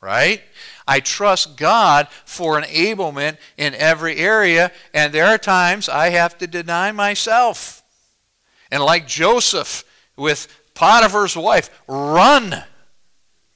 Right? 0.00 0.42
I 0.88 0.98
trust 0.98 1.56
God 1.56 2.08
for 2.24 2.60
enablement 2.60 3.36
in 3.56 3.74
every 3.74 4.16
area, 4.16 4.72
and 4.92 5.12
there 5.12 5.26
are 5.26 5.38
times 5.38 5.88
I 5.88 6.08
have 6.08 6.38
to 6.38 6.46
deny 6.48 6.90
myself. 6.90 7.84
And 8.72 8.82
like 8.82 9.06
Joseph 9.06 9.84
with 10.16 10.48
Potiphar's 10.74 11.36
wife, 11.36 11.70
run 11.86 12.64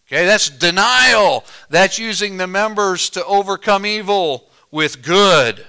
Okay, 0.07 0.27
that's 0.27 0.51
denial. 0.51 1.45
That's 1.71 1.99
using 1.99 2.37
the 2.37 2.47
members 2.47 3.11
to 3.11 3.25
overcome 3.25 3.87
evil 3.87 4.51
with 4.71 5.03
good. 5.03 5.65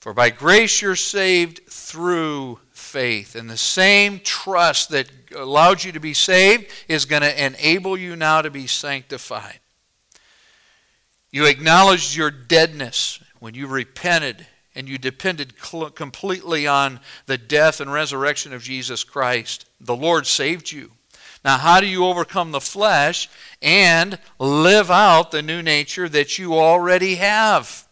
For 0.00 0.14
by 0.14 0.30
grace 0.30 0.80
you're 0.82 0.96
saved 0.96 1.62
through 1.68 2.60
faith. 2.72 3.34
And 3.34 3.48
the 3.50 3.56
same 3.56 4.20
trust 4.20 4.90
that 4.90 5.08
allowed 5.34 5.84
you 5.84 5.92
to 5.92 6.00
be 6.00 6.14
saved 6.14 6.70
is 6.88 7.04
going 7.04 7.22
to 7.22 7.44
enable 7.44 7.96
you 7.96 8.14
now 8.14 8.40
to 8.40 8.50
be 8.50 8.66
sanctified. 8.66 9.60
You 11.30 11.46
acknowledged 11.46 12.14
your 12.14 12.30
deadness 12.30 13.18
when 13.40 13.54
you 13.54 13.66
repented 13.66 14.46
and 14.74 14.88
you 14.88 14.98
depended 14.98 15.54
completely 15.94 16.66
on 16.66 17.00
the 17.26 17.38
death 17.38 17.80
and 17.80 17.92
resurrection 17.92 18.52
of 18.52 18.62
Jesus 18.62 19.04
Christ. 19.04 19.66
The 19.80 19.96
Lord 19.96 20.26
saved 20.26 20.70
you. 20.70 20.92
Now, 21.44 21.58
how 21.58 21.80
do 21.80 21.86
you 21.86 22.06
overcome 22.06 22.52
the 22.52 22.60
flesh 22.60 23.28
and 23.60 24.18
live 24.38 24.90
out 24.90 25.30
the 25.30 25.42
new 25.42 25.60
nature 25.60 26.08
that 26.08 26.38
you 26.38 26.54
already 26.54 27.16
have? 27.16 27.86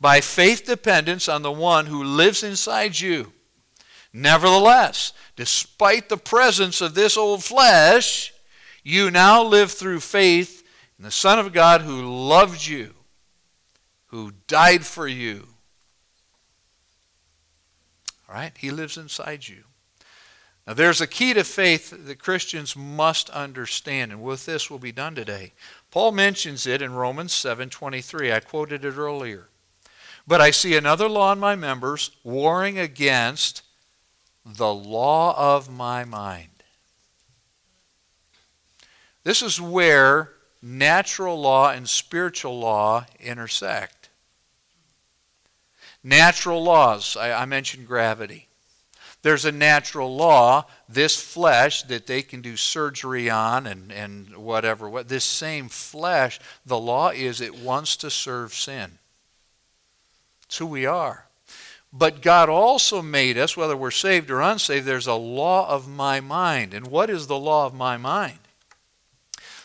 By 0.00 0.20
faith 0.20 0.66
dependence 0.66 1.28
on 1.28 1.42
the 1.42 1.52
one 1.52 1.86
who 1.86 2.02
lives 2.02 2.42
inside 2.42 2.98
you. 2.98 3.32
Nevertheless, 4.12 5.12
despite 5.36 6.08
the 6.08 6.16
presence 6.16 6.80
of 6.80 6.94
this 6.94 7.16
old 7.16 7.44
flesh, 7.44 8.32
you 8.82 9.10
now 9.10 9.44
live 9.44 9.70
through 9.70 10.00
faith 10.00 10.64
in 10.98 11.04
the 11.04 11.10
Son 11.10 11.38
of 11.38 11.52
God 11.52 11.82
who 11.82 12.02
loved 12.02 12.66
you, 12.66 12.94
who 14.06 14.32
died 14.48 14.84
for 14.84 15.06
you. 15.06 15.46
All 18.28 18.34
right? 18.34 18.52
He 18.58 18.70
lives 18.70 18.96
inside 18.96 19.46
you. 19.46 19.64
Now, 20.68 20.74
there's 20.74 21.00
a 21.00 21.06
key 21.06 21.32
to 21.32 21.44
faith 21.44 21.94
that 22.06 22.18
Christians 22.18 22.76
must 22.76 23.30
understand, 23.30 24.12
and 24.12 24.22
with 24.22 24.44
this 24.44 24.68
we'll 24.68 24.78
be 24.78 24.92
done 24.92 25.14
today. 25.14 25.54
Paul 25.90 26.12
mentions 26.12 26.66
it 26.66 26.82
in 26.82 26.92
Romans 26.92 27.32
7:23. 27.32 28.30
I 28.30 28.40
quoted 28.40 28.84
it 28.84 28.98
earlier. 28.98 29.48
But 30.26 30.42
I 30.42 30.50
see 30.50 30.76
another 30.76 31.08
law 31.08 31.32
in 31.32 31.38
my 31.38 31.56
members 31.56 32.10
warring 32.22 32.78
against 32.78 33.62
the 34.44 34.74
law 34.74 35.34
of 35.38 35.70
my 35.70 36.04
mind. 36.04 36.62
This 39.24 39.40
is 39.40 39.58
where 39.58 40.34
natural 40.60 41.40
law 41.40 41.70
and 41.70 41.88
spiritual 41.88 42.60
law 42.60 43.06
intersect. 43.18 44.10
Natural 46.04 46.62
laws, 46.62 47.16
I, 47.16 47.32
I 47.32 47.44
mentioned 47.46 47.86
gravity. 47.86 48.47
There's 49.22 49.44
a 49.44 49.52
natural 49.52 50.14
law, 50.14 50.66
this 50.88 51.20
flesh 51.20 51.82
that 51.84 52.06
they 52.06 52.22
can 52.22 52.40
do 52.40 52.56
surgery 52.56 53.28
on 53.28 53.66
and, 53.66 53.90
and 53.90 54.36
whatever. 54.36 54.88
What 54.88 55.08
this 55.08 55.24
same 55.24 55.68
flesh, 55.68 56.38
the 56.64 56.78
law 56.78 57.10
is 57.10 57.40
it 57.40 57.56
wants 57.56 57.96
to 57.96 58.10
serve 58.10 58.54
sin. 58.54 58.98
It's 60.44 60.58
who 60.58 60.66
we 60.66 60.86
are. 60.86 61.26
But 61.92 62.22
God 62.22 62.48
also 62.48 63.02
made 63.02 63.38
us, 63.38 63.56
whether 63.56 63.76
we're 63.76 63.90
saved 63.90 64.30
or 64.30 64.40
unsaved, 64.40 64.86
there's 64.86 65.06
a 65.06 65.14
law 65.14 65.68
of 65.68 65.88
my 65.88 66.20
mind. 66.20 66.74
And 66.74 66.86
what 66.86 67.10
is 67.10 67.26
the 67.26 67.38
law 67.38 67.66
of 67.66 67.74
my 67.74 67.96
mind? 67.96 68.38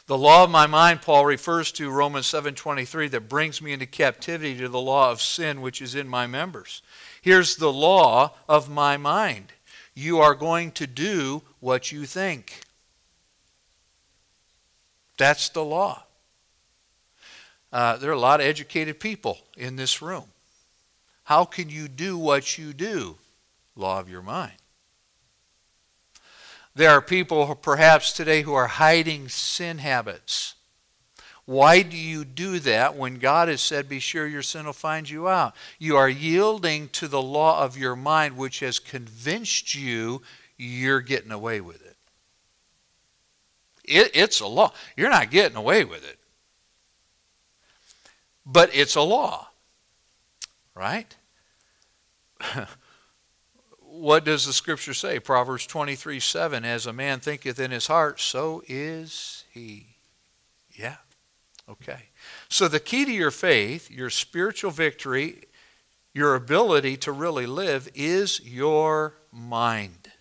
The 0.07 0.17
law 0.17 0.43
of 0.43 0.49
my 0.49 0.67
mind, 0.67 1.01
Paul 1.01 1.25
refers 1.25 1.71
to 1.73 1.89
Romans 1.89 2.27
7:23 2.27 3.07
that 3.09 3.29
brings 3.29 3.61
me 3.61 3.71
into 3.71 3.85
captivity 3.85 4.57
to 4.57 4.67
the 4.67 4.79
law 4.79 5.11
of 5.11 5.21
sin 5.21 5.61
which 5.61 5.81
is 5.81 5.95
in 5.95 6.07
my 6.09 6.27
members. 6.27 6.81
Here's 7.23 7.55
the 7.55 7.71
law 7.71 8.33
of 8.49 8.69
my 8.69 8.97
mind. 8.97 9.53
You 9.95 10.19
are 10.19 10.35
going 10.35 10.71
to 10.73 10.85
do 10.85 11.41
what 11.61 11.89
you 11.89 12.05
think. 12.05 12.63
That's 15.17 15.47
the 15.47 15.63
law. 15.63 16.03
Uh, 17.71 17.95
there 17.95 18.09
are 18.09 18.13
a 18.13 18.19
lot 18.19 18.41
of 18.41 18.45
educated 18.45 18.99
people 18.99 19.37
in 19.55 19.77
this 19.77 20.01
room. 20.01 20.25
How 21.23 21.45
can 21.45 21.69
you 21.69 21.87
do 21.87 22.17
what 22.17 22.57
you 22.57 22.73
do? 22.73 23.15
Law 23.77 24.01
of 24.01 24.09
your 24.09 24.21
mind. 24.21 24.57
There 26.75 26.89
are 26.89 27.01
people 27.01 27.55
perhaps 27.55 28.11
today 28.11 28.41
who 28.41 28.53
are 28.53 28.67
hiding 28.67 29.29
sin 29.29 29.77
habits. 29.77 30.55
Why 31.45 31.81
do 31.81 31.97
you 31.97 32.23
do 32.23 32.59
that 32.59 32.95
when 32.95 33.19
God 33.19 33.49
has 33.49 33.61
said, 33.61 33.89
Be 33.89 33.99
sure 33.99 34.25
your 34.25 34.41
sin 34.41 34.65
will 34.65 34.73
find 34.73 35.09
you 35.09 35.27
out? 35.27 35.53
You 35.77 35.97
are 35.97 36.07
yielding 36.07 36.87
to 36.89 37.07
the 37.07 37.21
law 37.21 37.63
of 37.63 37.77
your 37.77 37.95
mind, 37.95 38.37
which 38.37 38.61
has 38.61 38.79
convinced 38.79 39.75
you 39.75 40.21
you're 40.57 41.01
getting 41.01 41.31
away 41.31 41.59
with 41.59 41.85
it. 41.85 41.97
it 43.83 44.11
it's 44.13 44.39
a 44.39 44.47
law. 44.47 44.71
You're 44.95 45.09
not 45.09 45.31
getting 45.31 45.57
away 45.57 45.83
with 45.83 46.07
it. 46.07 46.17
But 48.45 48.73
it's 48.73 48.95
a 48.95 49.01
law, 49.01 49.49
right? 50.75 51.15
what 53.79 54.25
does 54.25 54.45
the 54.45 54.53
scripture 54.53 54.93
say? 54.93 55.19
Proverbs 55.19 55.65
23 55.65 56.19
7 56.19 56.63
As 56.65 56.85
a 56.85 56.93
man 56.93 57.19
thinketh 57.19 57.59
in 57.59 57.71
his 57.71 57.87
heart, 57.87 58.19
so 58.21 58.63
is 58.67 59.43
he. 59.51 59.87
Yeah. 60.71 60.97
Okay. 61.69 62.03
So 62.49 62.67
the 62.67 62.79
key 62.79 63.05
to 63.05 63.11
your 63.11 63.31
faith, 63.31 63.89
your 63.89 64.09
spiritual 64.09 64.71
victory, 64.71 65.43
your 66.13 66.35
ability 66.35 66.97
to 66.97 67.11
really 67.11 67.45
live 67.45 67.89
is 67.95 68.41
your 68.43 69.15
mind. 69.31 70.11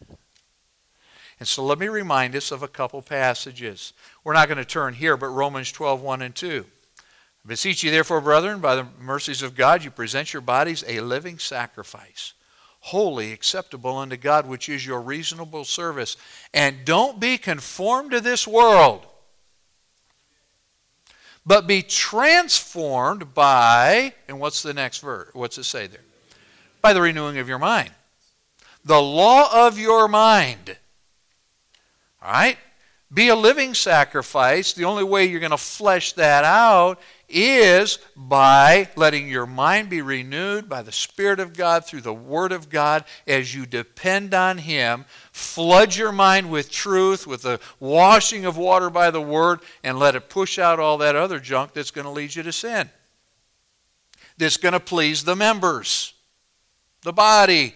And 1.39 1.49
so 1.49 1.65
let 1.65 1.79
me 1.79 1.89
remind 1.89 2.37
us 2.37 2.53
of 2.53 2.63
a 2.63 2.69
couple 2.69 3.03
passages. 3.03 3.93
We're 4.23 4.33
not 4.33 4.47
going 4.47 4.59
to 4.59 4.65
turn 4.65 4.95
here, 4.95 5.17
but 5.17 5.27
Romans 5.27 5.73
12, 5.73 6.01
1 6.01 6.23
and 6.23 6.35
2. 6.35 6.65
I 6.97 7.49
beseech 7.49 7.83
you, 7.83 7.91
therefore, 7.91 8.21
brethren, 8.21 8.61
by 8.61 8.77
the 8.77 8.87
mercies 9.01 9.43
of 9.43 9.57
God, 9.57 9.83
you 9.83 9.91
present 9.91 10.33
your 10.33 10.43
bodies 10.43 10.85
a 10.87 11.01
living 11.01 11.41
sacrifice, 11.41 12.35
holy, 12.79 13.33
acceptable 13.33 13.97
unto 13.97 14.17
God, 14.17 14.47
which 14.47 14.69
is 14.69 14.87
your 14.87 15.01
reasonable 15.01 15.65
service. 15.65 16.17
And 16.55 16.85
don't 16.85 17.19
be 17.19 17.37
conformed 17.39 18.13
to 18.13 18.21
this 18.21 18.47
world 18.47 19.05
but 21.45 21.67
be 21.67 21.83
transformed 21.83 23.35
by, 23.35 24.15
and 24.29 24.39
what's 24.39 24.63
the 24.63 24.75
next 24.75 24.99
verse? 24.99 25.31
What's 25.33 25.59
it 25.59 25.65
say 25.65 25.87
there? 25.87 26.05
By 26.81 26.93
the 26.93 27.01
renewing 27.01 27.39
of 27.39 27.49
your 27.49 27.59
mind. 27.59 27.91
The 28.85 29.01
law 29.01 29.67
of 29.67 29.79
your 29.79 30.09
mind. 30.09 30.77
All 32.23 32.33
right? 32.33 32.59
Be 33.13 33.29
a 33.29 33.37
living 33.37 33.75
sacrifice. 33.75 34.73
The 34.73 34.85
only 34.85 35.05
way 35.05 35.27
you're 35.27 35.41
going 35.41 35.51
to 35.51 35.59
flesh 35.59 36.13
that 36.15 36.45
out 36.45 37.01
is 37.33 37.99
by 38.15 38.89
letting 38.97 39.29
your 39.29 39.47
mind 39.47 39.89
be 39.89 40.03
renewed 40.03 40.69
by 40.69 40.83
the 40.83 40.93
Spirit 40.93 41.41
of 41.41 41.57
God 41.57 41.85
through 41.85 42.03
the 42.03 42.13
Word 42.13 42.53
of 42.53 42.69
God 42.69 43.05
as 43.27 43.55
you 43.55 43.67
depend 43.67 44.35
on 44.35 44.59
Him. 44.59 45.05
Flood 45.33 45.97
your 45.97 46.13
mind 46.13 46.51
with 46.51 46.71
truth, 46.71 47.27
with 47.27 47.43
the 47.43 47.61
washing 47.81 48.45
of 48.45 48.57
water 48.57 48.91
by 48.91 49.11
the 49.11 49.21
Word, 49.21 49.61
and 49.83 49.99
let 49.99 50.15
it 50.15 50.29
push 50.29 50.59
out 50.59 50.79
all 50.79 50.99
that 50.99 51.17
other 51.17 51.41
junk 51.41 51.73
that's 51.73 51.91
going 51.91 52.05
to 52.05 52.11
lead 52.11 52.35
you 52.35 52.43
to 52.43 52.53
sin. 52.53 52.91
That's 54.39 54.57
going 54.57 54.73
to 54.73 54.81
please 54.81 55.25
the 55.25 55.37
members, 55.37 56.15
the 57.03 57.13
body. 57.13 57.75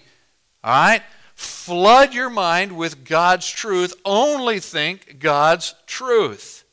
All 0.63 0.73
right? 0.73 1.03
Flood 1.35 2.15
your 2.15 2.31
mind 2.31 2.77
with 2.77 3.05
God's 3.05 3.49
truth. 3.49 3.95
Only 4.05 4.59
think 4.59 5.19
God's 5.19 5.75
truth. 5.87 6.65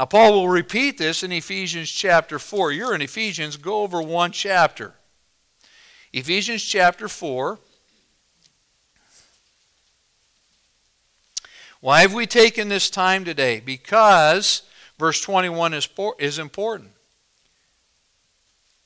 Now, 0.00 0.06
Paul 0.06 0.32
will 0.32 0.48
repeat 0.48 0.96
this 0.96 1.22
in 1.22 1.30
Ephesians 1.30 1.90
chapter 1.90 2.38
4. 2.38 2.72
You're 2.72 2.94
in 2.94 3.02
Ephesians, 3.02 3.58
go 3.58 3.82
over 3.82 4.00
one 4.00 4.32
chapter. 4.32 4.94
Ephesians 6.14 6.62
chapter 6.64 7.06
4. 7.06 7.58
Why 11.80 12.00
have 12.00 12.14
we 12.14 12.26
taken 12.26 12.70
this 12.70 12.88
time 12.88 13.26
today? 13.26 13.60
Because 13.60 14.62
verse 14.98 15.20
21 15.20 15.74
is, 15.74 15.86
is 16.18 16.38
important. 16.38 16.92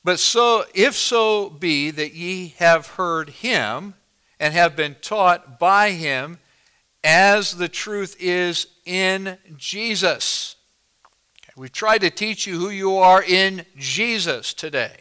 But 0.03 0.19
so, 0.19 0.65
if 0.73 0.95
so 0.95 1.49
be 1.49 1.91
that 1.91 2.13
ye 2.13 2.55
have 2.57 2.87
heard 2.87 3.29
him 3.29 3.93
and 4.37 4.53
have 4.53 4.75
been 4.75 4.97
taught 5.01 5.59
by 5.59 5.91
him, 5.91 6.39
as 7.05 7.55
the 7.55 7.69
truth 7.69 8.17
is 8.19 8.67
in 8.83 9.37
Jesus. 9.55 10.54
We've 11.55 11.71
tried 11.71 11.99
to 11.99 12.09
teach 12.09 12.45
you 12.45 12.59
who 12.59 12.69
you 12.69 12.97
are 12.97 13.23
in 13.23 13.65
Jesus 13.77 14.53
today. 14.53 14.97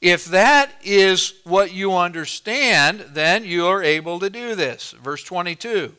If 0.00 0.24
that 0.26 0.70
is 0.82 1.34
what 1.44 1.72
you 1.72 1.94
understand, 1.94 3.06
then 3.10 3.44
you 3.44 3.66
are 3.66 3.82
able 3.82 4.20
to 4.20 4.30
do 4.30 4.54
this. 4.54 4.92
Verse 4.92 5.22
22 5.22 5.94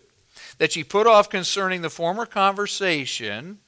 that 0.57 0.75
ye 0.75 0.83
put 0.83 1.05
off 1.05 1.29
concerning 1.29 1.81
the 1.81 1.89
former 1.89 2.25
conversation, 2.25 3.59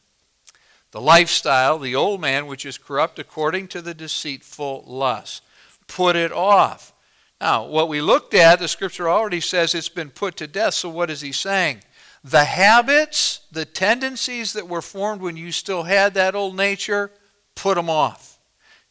the 0.92 1.02
lifestyle, 1.02 1.78
the 1.78 1.96
old 1.96 2.22
man 2.22 2.48
which 2.48 2.66
is 2.66 2.78
corrupt 2.78 3.20
according 3.20 3.68
to 3.68 3.82
the 3.82 3.94
deceitful 3.94 4.86
lust. 4.88 5.44
Put 5.88 6.16
it 6.16 6.32
off. 6.32 6.94
Now, 7.42 7.66
what 7.66 7.90
we 7.90 8.02
looked 8.02 8.34
at, 8.34 8.60
the 8.60 8.68
scripture 8.68 9.10
already 9.10 9.42
says 9.42 9.76
it's 9.76 9.90
been 9.90 10.10
put 10.10 10.38
to 10.38 10.48
death, 10.48 10.76
so 10.76 10.90
what 10.90 11.10
is 11.10 11.22
he 11.22 11.32
saying? 11.32 11.82
The 12.30 12.44
habits, 12.44 13.40
the 13.54 13.64
tendencies 13.64 14.52
that 14.52 14.68
were 14.68 14.82
formed 14.82 15.22
when 15.22 15.38
you 15.38 15.54
still 15.54 15.84
had 15.84 16.14
that 16.16 16.36
old 16.36 16.58
nature, 16.58 17.10
put 17.56 17.76
them 17.76 17.90
off. 17.90 18.38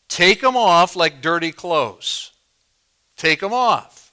Take 0.08 0.40
them 0.40 0.56
off 0.56 0.96
like 0.96 1.20
dirty 1.20 1.52
clothes. 1.52 2.30
Take 3.18 3.40
them 3.40 3.52
off. 3.52 4.10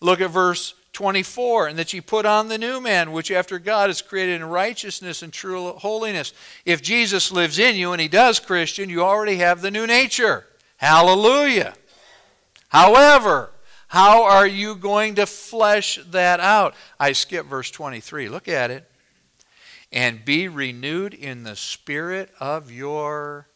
Look 0.00 0.20
at 0.20 0.30
verse 0.30 0.74
24, 0.92 1.68
and 1.68 1.78
that 1.78 1.92
ye 1.92 2.00
put 2.00 2.26
on 2.26 2.48
the 2.48 2.58
new 2.58 2.80
man, 2.80 3.12
which 3.12 3.30
after 3.30 3.60
God 3.60 3.90
is 3.90 4.02
created 4.02 4.40
in 4.40 4.44
righteousness 4.44 5.22
and 5.22 5.32
true 5.32 5.74
holiness. 5.74 6.32
If 6.64 6.82
Jesus 6.82 7.30
lives 7.30 7.60
in 7.60 7.76
you, 7.76 7.92
and 7.92 8.00
he 8.00 8.08
does, 8.08 8.40
Christian, 8.40 8.90
you 8.90 9.02
already 9.02 9.36
have 9.36 9.60
the 9.60 9.70
new 9.70 9.86
nature. 9.86 10.46
Hallelujah. 10.78 11.74
However, 12.70 13.52
how 13.88 14.24
are 14.24 14.46
you 14.46 14.74
going 14.74 15.16
to 15.16 15.26
flesh 15.26 15.98
that 16.10 16.40
out? 16.40 16.74
I 17.00 17.12
skip 17.12 17.46
verse 17.46 17.70
23. 17.70 18.28
Look 18.28 18.48
at 18.48 18.70
it. 18.70 18.90
And 19.90 20.24
be 20.24 20.48
renewed 20.48 21.14
in 21.14 21.44
the 21.44 21.56
spirit 21.56 22.30
of 22.38 22.70
your 22.70 23.48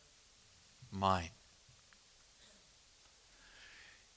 mind. 0.91 1.29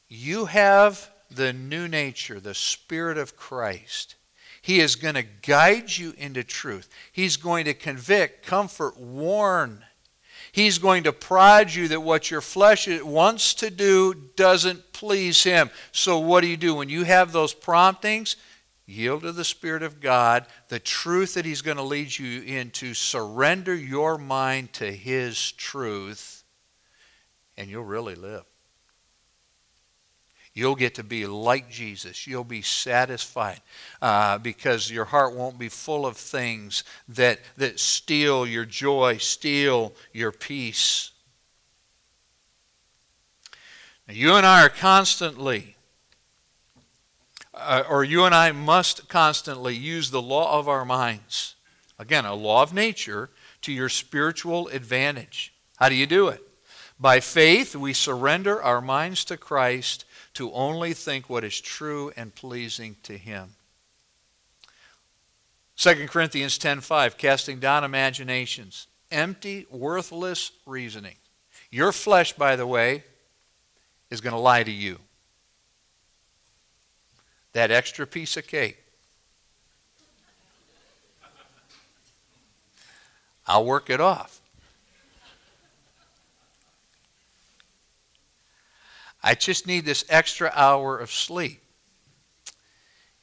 You 0.08 0.45
have 0.45 1.12
the 1.30 1.51
new 1.51 1.88
nature, 1.88 2.39
the 2.39 2.54
Spirit 2.54 3.17
of 3.17 3.36
Christ. 3.36 4.15
He 4.62 4.80
is 4.80 4.95
going 4.95 5.15
to 5.15 5.23
guide 5.23 5.97
you 5.97 6.13
into 6.17 6.43
truth. 6.43 6.89
He's 7.12 7.38
going 7.38 7.65
to 7.65 7.73
convict, 7.73 8.45
comfort, 8.45 8.97
warn. 8.97 9.84
He's 10.55 10.77
going 10.77 11.03
to 11.03 11.11
prod 11.11 11.73
you 11.73 11.89
that 11.89 11.99
what 11.99 12.31
your 12.31 12.39
flesh 12.39 12.87
wants 13.01 13.55
to 13.55 13.69
do 13.69 14.13
doesn't 14.37 14.93
please 14.93 15.43
Him. 15.43 15.69
So, 15.91 16.17
what 16.17 16.39
do 16.43 16.47
you 16.47 16.55
do? 16.55 16.75
When 16.75 16.87
you 16.87 17.03
have 17.03 17.33
those 17.33 17.53
promptings, 17.53 18.37
yield 18.85 19.23
to 19.23 19.33
the 19.33 19.43
Spirit 19.43 19.83
of 19.83 19.99
God, 19.99 20.45
the 20.69 20.79
truth 20.79 21.33
that 21.33 21.43
He's 21.43 21.61
going 21.61 21.75
to 21.75 21.83
lead 21.83 22.17
you 22.17 22.41
into, 22.43 22.93
surrender 22.93 23.75
your 23.75 24.17
mind 24.17 24.71
to 24.75 24.93
His 24.93 25.51
truth, 25.51 26.45
and 27.58 27.69
you'll 27.69 27.83
really 27.83 28.15
live. 28.15 28.45
You'll 30.56 30.75
get 30.75 30.95
to 30.95 31.03
be 31.03 31.27
like 31.27 31.69
Jesus. 31.69 32.25
You'll 32.25 32.45
be 32.45 32.62
satisfied 32.62 33.60
uh, 34.01 34.37
because 34.37 34.89
your 34.89 35.06
heart 35.06 35.35
won't 35.35 35.60
be 35.60 35.67
full 35.69 36.06
of 36.06 36.15
things 36.15 36.85
that, 37.10 37.41
that 37.58 37.77
steal 37.79 38.47
your 38.47 38.65
joy, 38.65 39.17
steal 39.17 39.93
your 40.13 40.31
peace. 40.31 41.12
Now, 44.08 44.13
you 44.13 44.35
and 44.35 44.45
I 44.45 44.63
are 44.63 44.69
constantly 44.69 45.75
uh, 47.56 47.83
or 47.89 48.03
you 48.03 48.25
and 48.25 48.35
I 48.35 48.51
must 48.51 49.08
constantly 49.08 49.75
use 49.75 50.12
the 50.12 50.21
law 50.21 50.60
of 50.60 50.67
our 50.67 50.85
minds. 50.85 51.56
Again, 51.97 52.25
a 52.25 52.33
law 52.33 52.62
of 52.62 52.73
nature 52.73 53.29
to 53.62 53.71
your 53.71 53.89
spiritual 53.89 54.67
advantage. 54.69 55.53
How 55.77 55.89
do 55.89 55.95
you 55.95 56.06
do 56.06 56.27
it? 56.27 56.41
By 56.99 57.19
faith, 57.19 57.75
we 57.75 57.93
surrender 57.93 58.62
our 58.62 58.81
minds 58.81 59.25
to 59.25 59.37
Christ 59.37 60.04
to 60.36 60.52
only 60.54 60.94
think 60.94 61.29
what 61.29 61.44
is 61.44 61.60
true 61.60 62.12
and 62.15 62.33
pleasing 62.36 62.96
to 63.04 63.17
Him. 63.17 63.56
2 65.77 66.08
Corinthians 66.08 66.58
10:5 66.58 67.17
casting 67.17 67.60
down 67.60 67.83
imaginations 67.83 68.88
empty 69.12 69.65
worthless 69.69 70.52
reasoning. 70.65 71.15
Your 71.71 71.92
flesh 71.92 72.33
by 72.33 72.56
the 72.56 72.67
way 72.67 73.04
is 74.10 74.21
going 74.21 74.33
to 74.33 74.40
lie 74.40 74.63
to 74.63 74.71
you. 74.71 75.00
That 77.54 77.71
extra 77.71 78.06
piece 78.06 78.38
of 78.38 78.48
cake. 78.48 78.77
I'll 83.48 83.65
work 83.65 83.90
it 83.90 84.02
off 84.02 84.42
I 89.26 89.34
just 89.34 89.65
need 89.65 89.86
this 89.86 90.06
extra 90.08 90.52
hour 90.56 91.00
of 91.00 91.12
sleep. 91.12 91.63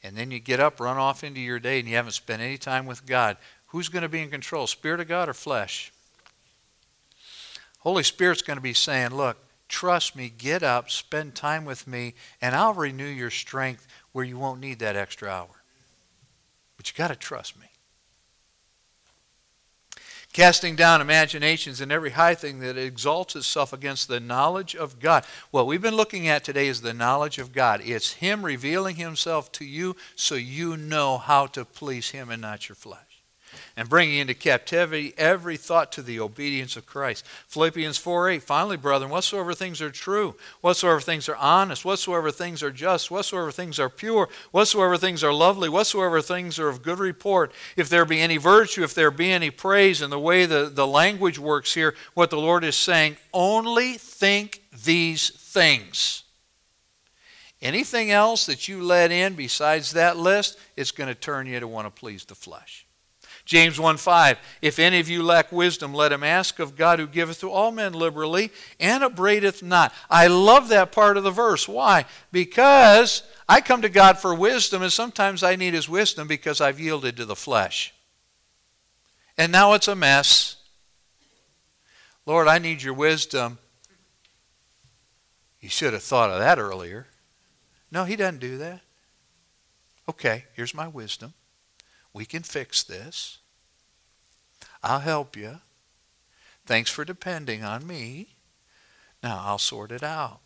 And 0.03 0.17
then 0.17 0.33
you 0.33 0.41
get 0.41 0.59
up, 0.59 0.81
run 0.81 0.97
off 0.97 1.23
into 1.23 1.41
your 1.41 1.61
day, 1.61 1.79
and 1.79 1.89
you 1.89 1.95
haven't 1.95 2.13
spent 2.13 2.43
any 2.43 2.59
time 2.59 2.87
with 2.87 3.07
God. 3.07 3.37
Who's 3.67 3.89
going 3.89 4.03
to 4.03 4.09
be 4.09 4.21
in 4.21 4.29
control, 4.29 4.67
Spirit 4.67 4.99
of 4.99 5.07
God 5.07 5.29
or 5.29 5.33
flesh? 5.33 5.93
Holy 7.79 8.03
Spirit's 8.03 8.43
going 8.43 8.57
to 8.57 8.63
be 8.63 8.75
saying, 8.75 9.15
Look, 9.15 9.39
trust 9.69 10.17
me, 10.17 10.29
get 10.37 10.65
up, 10.65 10.91
spend 10.91 11.37
time 11.37 11.65
with 11.65 11.87
me, 11.87 12.15
and 12.41 12.57
I'll 12.57 12.75
renew 12.75 13.07
your 13.07 13.31
strength 13.31 13.87
where 14.11 14.25
you 14.25 14.37
won't 14.37 14.61
need 14.61 14.81
that 14.81 14.97
extra 14.97 15.31
hour. 15.31 15.63
But 16.77 16.91
you 16.91 16.97
got 16.97 17.09
to 17.09 17.17
trust 17.17 17.57
me 17.61 17.67
casting 20.33 20.76
down 20.76 21.01
imaginations 21.01 21.80
and 21.80 21.93
every 21.93 22.11
high 22.11 22.35
thing 22.35 22.61
that 22.61 22.76
exalts 22.76 23.37
itself 23.37 23.72
against 23.72 24.09
the 24.09 24.20
knowledge 24.20 24.74
of 24.74 24.99
God. 24.99 25.24
What 25.51 25.66
we've 25.66 25.83
been 25.83 25.97
looking 25.97 26.28
at 26.28 26.45
today 26.45 26.68
is 26.68 26.80
the 26.80 26.95
knowledge 26.95 27.39
of 27.39 27.53
God. 27.53 27.83
It's 27.85 28.14
Him 28.14 28.45
revealing 28.45 28.97
Himself 28.97 29.53
to 29.53 29.64
you 29.64 29.97
so 30.16 30.35
you 30.35 30.76
know 30.76 31.18
how 31.18 31.47
to 31.49 31.64
please 31.64 32.11
Him 32.11 32.30
and 32.30 32.43
not 32.43 32.68
your 32.68 32.76
flesh 32.76 33.12
and 33.77 33.89
bringing 33.89 34.18
into 34.18 34.35
captivity 34.35 35.14
every 35.16 35.57
thought 35.57 35.93
to 35.93 36.03
the 36.03 36.20
obedience 36.20 36.77
of 36.77 36.87
Christ. 36.87 37.25
Philippians 37.49 37.99
4 37.99 38.31
8, 38.31 38.43
finally, 38.43 38.77
brethren, 38.77 39.11
whatsoever 39.11 39.55
things 39.55 39.81
are 39.81 39.91
true, 39.91 40.35
whatsoever 40.61 41.01
things 41.01 41.29
are 41.29 41.37
honest, 41.37 41.85
whatsoever 41.85 42.31
things 42.31 42.62
are 42.62 42.70
just, 42.70 43.11
whatsoever 43.11 43.51
things 43.51 43.79
are 43.79 43.89
pure, 43.89 44.29
whatsoever 44.51 44.97
things 44.97 45.25
are 45.25 45.33
lovely, 45.33 45.68
whatsoever 45.68 46.20
things 46.20 46.59
are 46.59 46.68
of 46.68 46.83
good 46.83 46.99
report, 46.99 47.53
if 47.77 47.89
there 47.89 48.05
be 48.05 48.20
any 48.20 48.37
virtue, 48.37 48.83
if 48.83 48.95
there 48.95 49.11
be 49.11 49.31
any 49.31 49.51
praise, 49.51 50.03
and 50.03 50.12
the 50.12 50.18
way 50.18 50.47
the, 50.47 50.70
the 50.73 50.87
language 50.87 51.39
works 51.39 51.75
here, 51.75 51.95
what 52.14 52.31
the 52.31 52.37
Lord 52.37 52.64
is 52.64 52.77
saying, 52.77 53.16
only 53.33 53.95
think 53.95 54.62
these 54.85 55.31
things. 55.31 56.25
Anything 57.62 58.11
else 58.11 58.47
that 58.47 58.66
you 58.66 58.83
let 58.83 59.12
in 59.12 59.35
besides 59.35 59.93
that 59.93 60.16
list, 60.16 60.59
it's 60.77 60.91
going 60.91 61.09
to 61.09 61.14
turn 61.14 61.47
you 61.47 61.61
to 61.61 61.68
want 61.68 61.87
to 61.87 61.91
please 61.91 62.25
the 62.25 62.35
flesh. 62.35 62.82
James 63.53 63.79
1 63.79 63.99
5, 63.99 64.39
if 64.63 64.79
any 64.79 64.99
of 64.99 65.11
you 65.11 65.23
lack 65.23 65.53
wisdom, 65.53 65.93
let 65.93 66.11
him 66.11 66.25
ask 66.25 66.59
of 66.59 66.75
God 66.75 66.99
who 66.99 67.07
giveth 67.07 67.39
to 67.41 67.51
all 67.51 67.71
men 67.71 67.93
liberally 67.93 68.51
and 68.81 69.05
upbraideth 69.05 69.63
not. 69.63 69.93
I 70.09 70.27
love 70.29 70.69
that 70.69 70.91
part 70.91 71.19
of 71.19 71.23
the 71.23 71.31
verse. 71.31 71.69
Why? 71.69 72.07
Because 72.33 73.23
I 73.47 73.61
come 73.61 73.83
to 73.83 73.91
God 73.91 74.17
for 74.17 74.35
wisdom, 74.35 74.81
and 74.81 74.91
sometimes 74.91 75.43
I 75.43 75.57
need 75.57 75.75
his 75.75 75.87
wisdom 75.87 76.27
because 76.27 76.63
I've 76.63 76.81
yielded 76.81 77.19
to 77.19 77.27
the 77.27 77.37
flesh. 77.37 77.93
And 79.37 79.53
now 79.53 79.75
it's 79.75 79.87
a 79.87 79.95
mess. 79.95 80.57
Lord, 82.25 82.49
I 82.49 82.59
need 82.59 82.81
your 82.81 82.95
wisdom. 82.95 83.59
You 85.61 85.69
should 85.69 85.93
have 85.93 86.03
thought 86.03 86.31
of 86.31 86.39
that 86.39 86.59
earlier. 86.59 87.07
No, 87.91 88.05
he 88.05 88.17
doesn't 88.17 88.41
do 88.41 88.57
that. 88.57 88.81
Okay, 90.09 90.47
here's 90.55 90.73
my 90.73 90.89
wisdom. 90.89 91.35
We 92.15 92.25
can 92.25 92.43
fix 92.43 92.83
this. 92.83 93.41
I'll 94.83 95.01
help 95.01 95.37
you. 95.37 95.61
Thanks 96.66 96.91
for 96.91 97.05
depending 97.05 97.62
on 97.62 97.87
me. 97.87 98.28
Now 99.22 99.43
I'll 99.45 99.59
sort 99.59 99.93
it 99.93 100.03
out. 100.03 100.41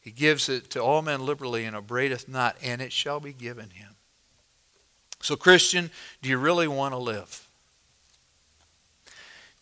He 0.00 0.10
gives 0.10 0.48
it 0.48 0.70
to 0.70 0.82
all 0.82 1.02
men 1.02 1.24
liberally 1.24 1.64
and 1.64 1.76
upbraideth 1.76 2.28
not, 2.28 2.56
and 2.62 2.80
it 2.80 2.92
shall 2.92 3.20
be 3.20 3.32
given 3.32 3.70
him. 3.70 3.96
So, 5.20 5.36
Christian, 5.36 5.90
do 6.22 6.28
you 6.28 6.38
really 6.38 6.68
want 6.68 6.92
to 6.92 6.98
live? 6.98 7.47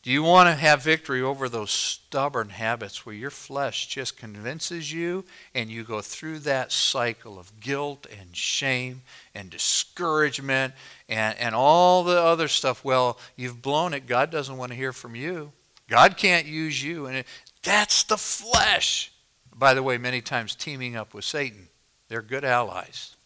Do 0.07 0.13
you 0.13 0.23
want 0.23 0.49
to 0.49 0.55
have 0.55 0.85
victory 0.85 1.21
over 1.21 1.49
those 1.49 1.73
stubborn 1.73 2.51
habits 2.51 3.05
where 3.05 3.15
your 3.17 3.33
flesh 3.33 3.89
just 3.89 4.17
convinces 4.17 4.93
you 4.93 5.25
and 5.53 5.69
you 5.69 5.83
go 5.83 6.01
through 6.01 6.39
that 6.41 6.71
cycle 6.71 7.41
of 7.41 7.59
guilt 7.59 8.07
and 8.17 8.37
shame 8.37 9.03
and 9.35 9.51
discouragement 9.51 10.75
and, 11.09 11.37
and 11.41 11.57
all 11.57 12.05
the 12.05 12.23
other 12.23 12.47
stuff? 12.47 12.85
Well, 12.85 13.19
you've 13.35 13.61
blown 13.61 13.95
it. 13.95 14.07
God 14.07 14.31
doesn't 14.31 14.57
want 14.57 14.71
to 14.71 14.77
hear 14.77 14.93
from 14.93 15.17
you. 15.17 15.51
God 15.89 16.17
can't 16.17 16.47
use 16.47 16.81
you. 16.81 17.07
And 17.07 17.17
it, 17.17 17.27
that's 17.65 18.05
the 18.05 18.17
flesh. 18.17 19.11
By 19.57 19.75
the 19.75 19.83
way, 19.83 19.99
many 19.99 20.21
times 20.21 20.55
teaming 20.55 20.95
up 20.95 21.15
with 21.15 21.25
Satan. 21.25 21.67
They're 22.07 22.23
good 22.23 22.45
allies, 22.45 23.17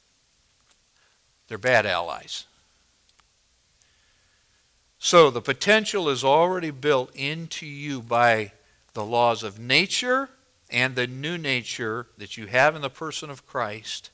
they're 1.47 1.59
bad 1.59 1.85
allies. 1.85 2.47
So 5.03 5.31
the 5.31 5.41
potential 5.41 6.11
is 6.11 6.23
already 6.23 6.71
built 6.71 7.17
into 7.17 7.65
you 7.65 8.03
by 8.03 8.53
the 8.93 9.05
laws 9.05 9.43
of 9.43 9.59
nature 9.59 10.29
and 10.69 10.95
the 10.95 11.07
new 11.07 11.39
nature 11.39 12.09
that 12.19 12.37
you 12.37 12.47
have 12.47 12.77
in 12.77 12.83
the 12.83 12.91
person 12.91 13.31
of 13.31 13.47
Christ 13.47 14.11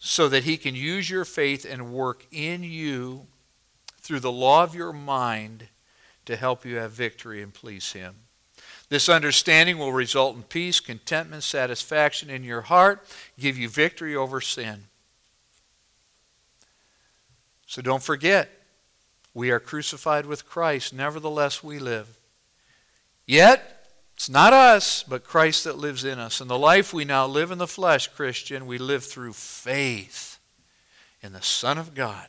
so 0.00 0.28
that 0.28 0.42
he 0.42 0.56
can 0.56 0.74
use 0.74 1.08
your 1.08 1.24
faith 1.24 1.64
and 1.64 1.92
work 1.92 2.26
in 2.32 2.64
you 2.64 3.28
through 4.00 4.18
the 4.18 4.32
law 4.32 4.64
of 4.64 4.74
your 4.74 4.92
mind 4.92 5.68
to 6.24 6.34
help 6.34 6.64
you 6.64 6.78
have 6.78 6.90
victory 6.90 7.40
and 7.40 7.54
please 7.54 7.92
him. 7.92 8.16
This 8.88 9.08
understanding 9.08 9.78
will 9.78 9.92
result 9.92 10.34
in 10.34 10.42
peace, 10.42 10.80
contentment, 10.80 11.44
satisfaction 11.44 12.28
in 12.28 12.42
your 12.42 12.62
heart, 12.62 13.06
give 13.38 13.56
you 13.56 13.68
victory 13.68 14.16
over 14.16 14.40
sin. 14.40 14.86
So 17.68 17.80
don't 17.80 18.02
forget, 18.02 18.50
we 19.34 19.50
are 19.50 19.60
crucified 19.60 20.26
with 20.26 20.48
Christ, 20.48 20.92
nevertheless 20.92 21.62
we 21.64 21.78
live. 21.78 22.18
Yet, 23.26 23.86
it's 24.14 24.28
not 24.28 24.52
us, 24.52 25.02
but 25.02 25.24
Christ 25.24 25.64
that 25.64 25.78
lives 25.78 26.04
in 26.04 26.18
us. 26.18 26.40
And 26.40 26.50
the 26.50 26.58
life 26.58 26.92
we 26.92 27.04
now 27.04 27.26
live 27.26 27.50
in 27.50 27.58
the 27.58 27.66
flesh, 27.66 28.08
Christian, 28.08 28.66
we 28.66 28.78
live 28.78 29.04
through 29.04 29.32
faith 29.32 30.38
in 31.22 31.32
the 31.32 31.42
Son 31.42 31.78
of 31.78 31.94
God. 31.94 32.28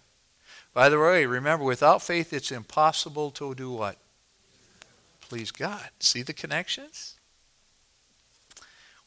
By 0.74 0.90
the 0.90 1.00
way, 1.00 1.26
remember, 1.26 1.66
without 1.66 2.02
faith, 2.02 2.34
it's 2.34 2.52
impossible 2.52 3.32
to 3.32 3.54
do 3.54 3.70
what? 3.70 3.98
Please 5.22 5.52
God. 5.52 5.90
See 6.00 6.22
the 6.22 6.34
connections? 6.34 7.16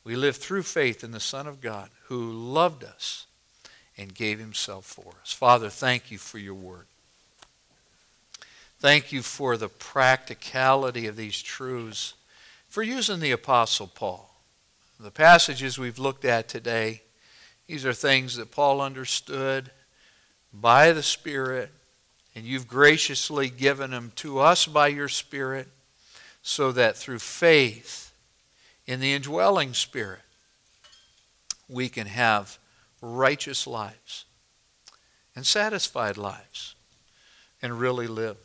We 0.05 0.15
live 0.15 0.37
through 0.37 0.63
faith 0.63 1.03
in 1.03 1.11
the 1.11 1.19
Son 1.19 1.47
of 1.49 1.61
God 1.61 1.91
who 2.05 2.31
loved 2.31 2.85
us 2.85 3.27
and 3.99 4.15
gave 4.15 4.39
himself 4.39 4.85
for 4.85 5.15
us. 5.21 5.33
Father, 5.33 5.69
thank 5.69 6.11
you 6.11 6.19
for 6.19 6.39
your 6.39 6.55
word. 6.55 6.87
Thank 8.79 9.11
you 9.11 9.23
for 9.23 9.57
the 9.57 9.69
practicality 9.69 11.07
of 11.07 11.17
these 11.17 11.41
truths, 11.41 12.13
for 12.69 12.83
using 12.83 13.21
the 13.21 13.31
Apostle 13.31 13.87
Paul. 13.87 14.35
The 15.01 15.11
passages 15.11 15.79
we've 15.79 15.99
looked 15.99 16.27
at 16.27 16.47
today, 16.47 17.03
these 17.67 17.87
are 17.87 17.95
things 17.95 18.37
that 18.37 18.51
Paul 18.51 18.83
understood 18.83 19.71
by 20.53 20.93
the 20.93 21.03
Spirit, 21.03 21.71
and 22.35 22.45
you've 22.45 22.69
graciously 22.69 23.49
given 23.49 23.93
them 23.93 24.13
to 24.17 24.41
us 24.41 24.67
by 24.67 24.89
your 24.89 25.09
Spirit, 25.09 25.69
so 26.43 26.71
that 26.73 26.99
through 26.99 27.19
faith 27.19 28.13
in 28.87 29.01
the 29.01 29.15
indwelling 29.15 29.73
Spirit, 29.73 30.21
we 31.67 31.89
can 31.89 32.07
have 32.07 32.59
righteous 33.01 33.67
lives 33.67 34.27
and 35.35 35.47
satisfied 35.47 36.19
lives 36.19 36.75
and 37.63 37.81
really 37.81 38.07
live. 38.07 38.37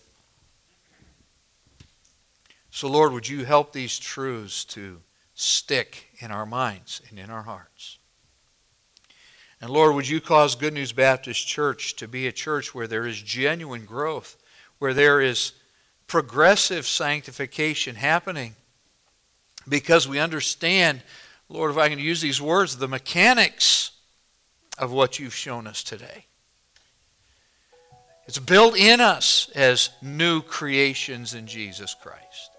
So, 2.71 2.87
Lord, 2.87 3.11
would 3.11 3.27
you 3.27 3.43
help 3.43 3.73
these 3.73 3.99
truths 3.99 4.63
to 4.65 5.01
stick 5.35 6.07
in 6.19 6.31
our 6.31 6.45
minds 6.45 7.01
and 7.09 7.19
in 7.19 7.29
our 7.29 7.43
hearts? 7.43 7.99
And 9.59 9.69
Lord, 9.69 9.93
would 9.93 10.07
you 10.07 10.21
cause 10.21 10.55
Good 10.55 10.73
News 10.73 10.93
Baptist 10.93 11.45
Church 11.45 11.95
to 11.97 12.07
be 12.07 12.27
a 12.27 12.31
church 12.31 12.73
where 12.73 12.87
there 12.87 13.05
is 13.05 13.21
genuine 13.21 13.85
growth, 13.85 14.37
where 14.79 14.93
there 14.93 15.19
is 15.21 15.51
progressive 16.07 16.87
sanctification 16.87 17.95
happening? 17.95 18.55
Because 19.67 20.07
we 20.07 20.17
understand, 20.17 21.03
Lord, 21.49 21.71
if 21.71 21.77
I 21.77 21.89
can 21.89 21.99
use 21.99 22.21
these 22.21 22.41
words, 22.41 22.77
the 22.77 22.87
mechanics 22.87 23.91
of 24.79 24.91
what 24.91 25.19
you've 25.19 25.35
shown 25.35 25.67
us 25.67 25.83
today. 25.83 26.25
It's 28.27 28.39
built 28.39 28.77
in 28.77 29.01
us 29.01 29.49
as 29.53 29.89
new 30.01 30.41
creations 30.41 31.33
in 31.33 31.47
Jesus 31.47 31.93
Christ. 31.93 32.50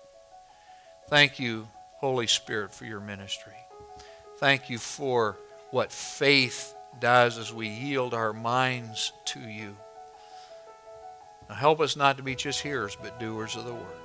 Thank 1.12 1.38
you, 1.38 1.68
Holy 1.96 2.26
Spirit, 2.26 2.72
for 2.72 2.86
your 2.86 2.98
ministry. 2.98 3.52
Thank 4.38 4.70
you 4.70 4.78
for 4.78 5.36
what 5.70 5.92
faith 5.92 6.74
does 7.00 7.36
as 7.36 7.52
we 7.52 7.68
yield 7.68 8.14
our 8.14 8.32
minds 8.32 9.12
to 9.26 9.38
you. 9.38 9.76
Now 11.50 11.54
help 11.56 11.82
us 11.82 11.96
not 11.96 12.16
to 12.16 12.22
be 12.22 12.34
just 12.34 12.62
hearers, 12.62 12.96
but 12.96 13.20
doers 13.20 13.56
of 13.56 13.66
the 13.66 13.74
word. 13.74 14.00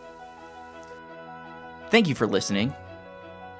Thank 1.91 2.10
you 2.10 2.14
for 2.14 2.28
listening. 2.28 2.74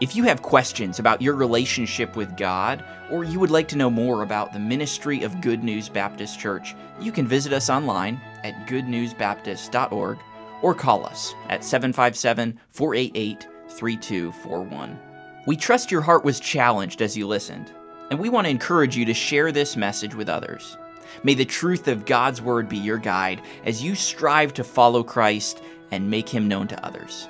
If 0.02 0.14
you 0.14 0.24
have 0.24 0.42
questions 0.42 1.00
about 1.00 1.22
your 1.22 1.36
relationship 1.36 2.18
with 2.18 2.36
God, 2.36 2.84
or 3.10 3.24
you 3.24 3.40
would 3.40 3.50
like 3.50 3.70
to 3.70 3.78
know 3.78 3.90
more 3.90 4.24
about 4.24 4.52
the 4.52 4.60
ministry 4.60 5.24
of 5.24 5.40
Good 5.40 5.64
News 5.64 5.88
Baptist 5.88 6.38
Church, 6.38 6.76
you 7.00 7.14
can 7.14 7.26
visit 7.26 7.54
us 7.54 7.70
online 7.70 8.20
at 8.44 8.68
goodnewsbaptist.org 8.68 10.18
or 10.62 10.74
call 10.74 11.06
us 11.06 11.34
at 11.50 11.64
757 11.64 12.60
488 12.72 13.48
3241. 13.70 15.00
We 15.46 15.56
trust 15.56 15.92
your 15.92 16.02
heart 16.02 16.26
was 16.26 16.40
challenged 16.40 17.02
as 17.02 17.16
you 17.16 17.28
listened, 17.28 17.72
and 18.10 18.20
we 18.20 18.30
want 18.30 18.46
to 18.46 18.52
encourage 18.52 18.98
you 18.98 19.06
to 19.06 19.14
share 19.14 19.52
this 19.52 19.78
message 19.78 20.16
with 20.16 20.30
others. 20.30 20.78
May 21.24 21.34
the 21.34 21.46
truth 21.46 21.88
of 21.88 22.06
God's 22.06 22.42
Word 22.42 22.68
be 22.68 22.78
your 22.78 22.98
guide 22.98 23.42
as 23.66 23.84
you 23.84 23.96
strive 23.96 24.54
to 24.56 24.64
follow 24.64 25.04
Christ 25.04 25.62
and 25.92 26.10
make 26.10 26.28
Him 26.28 26.48
known 26.48 26.68
to 26.68 26.86
others. 26.86 27.28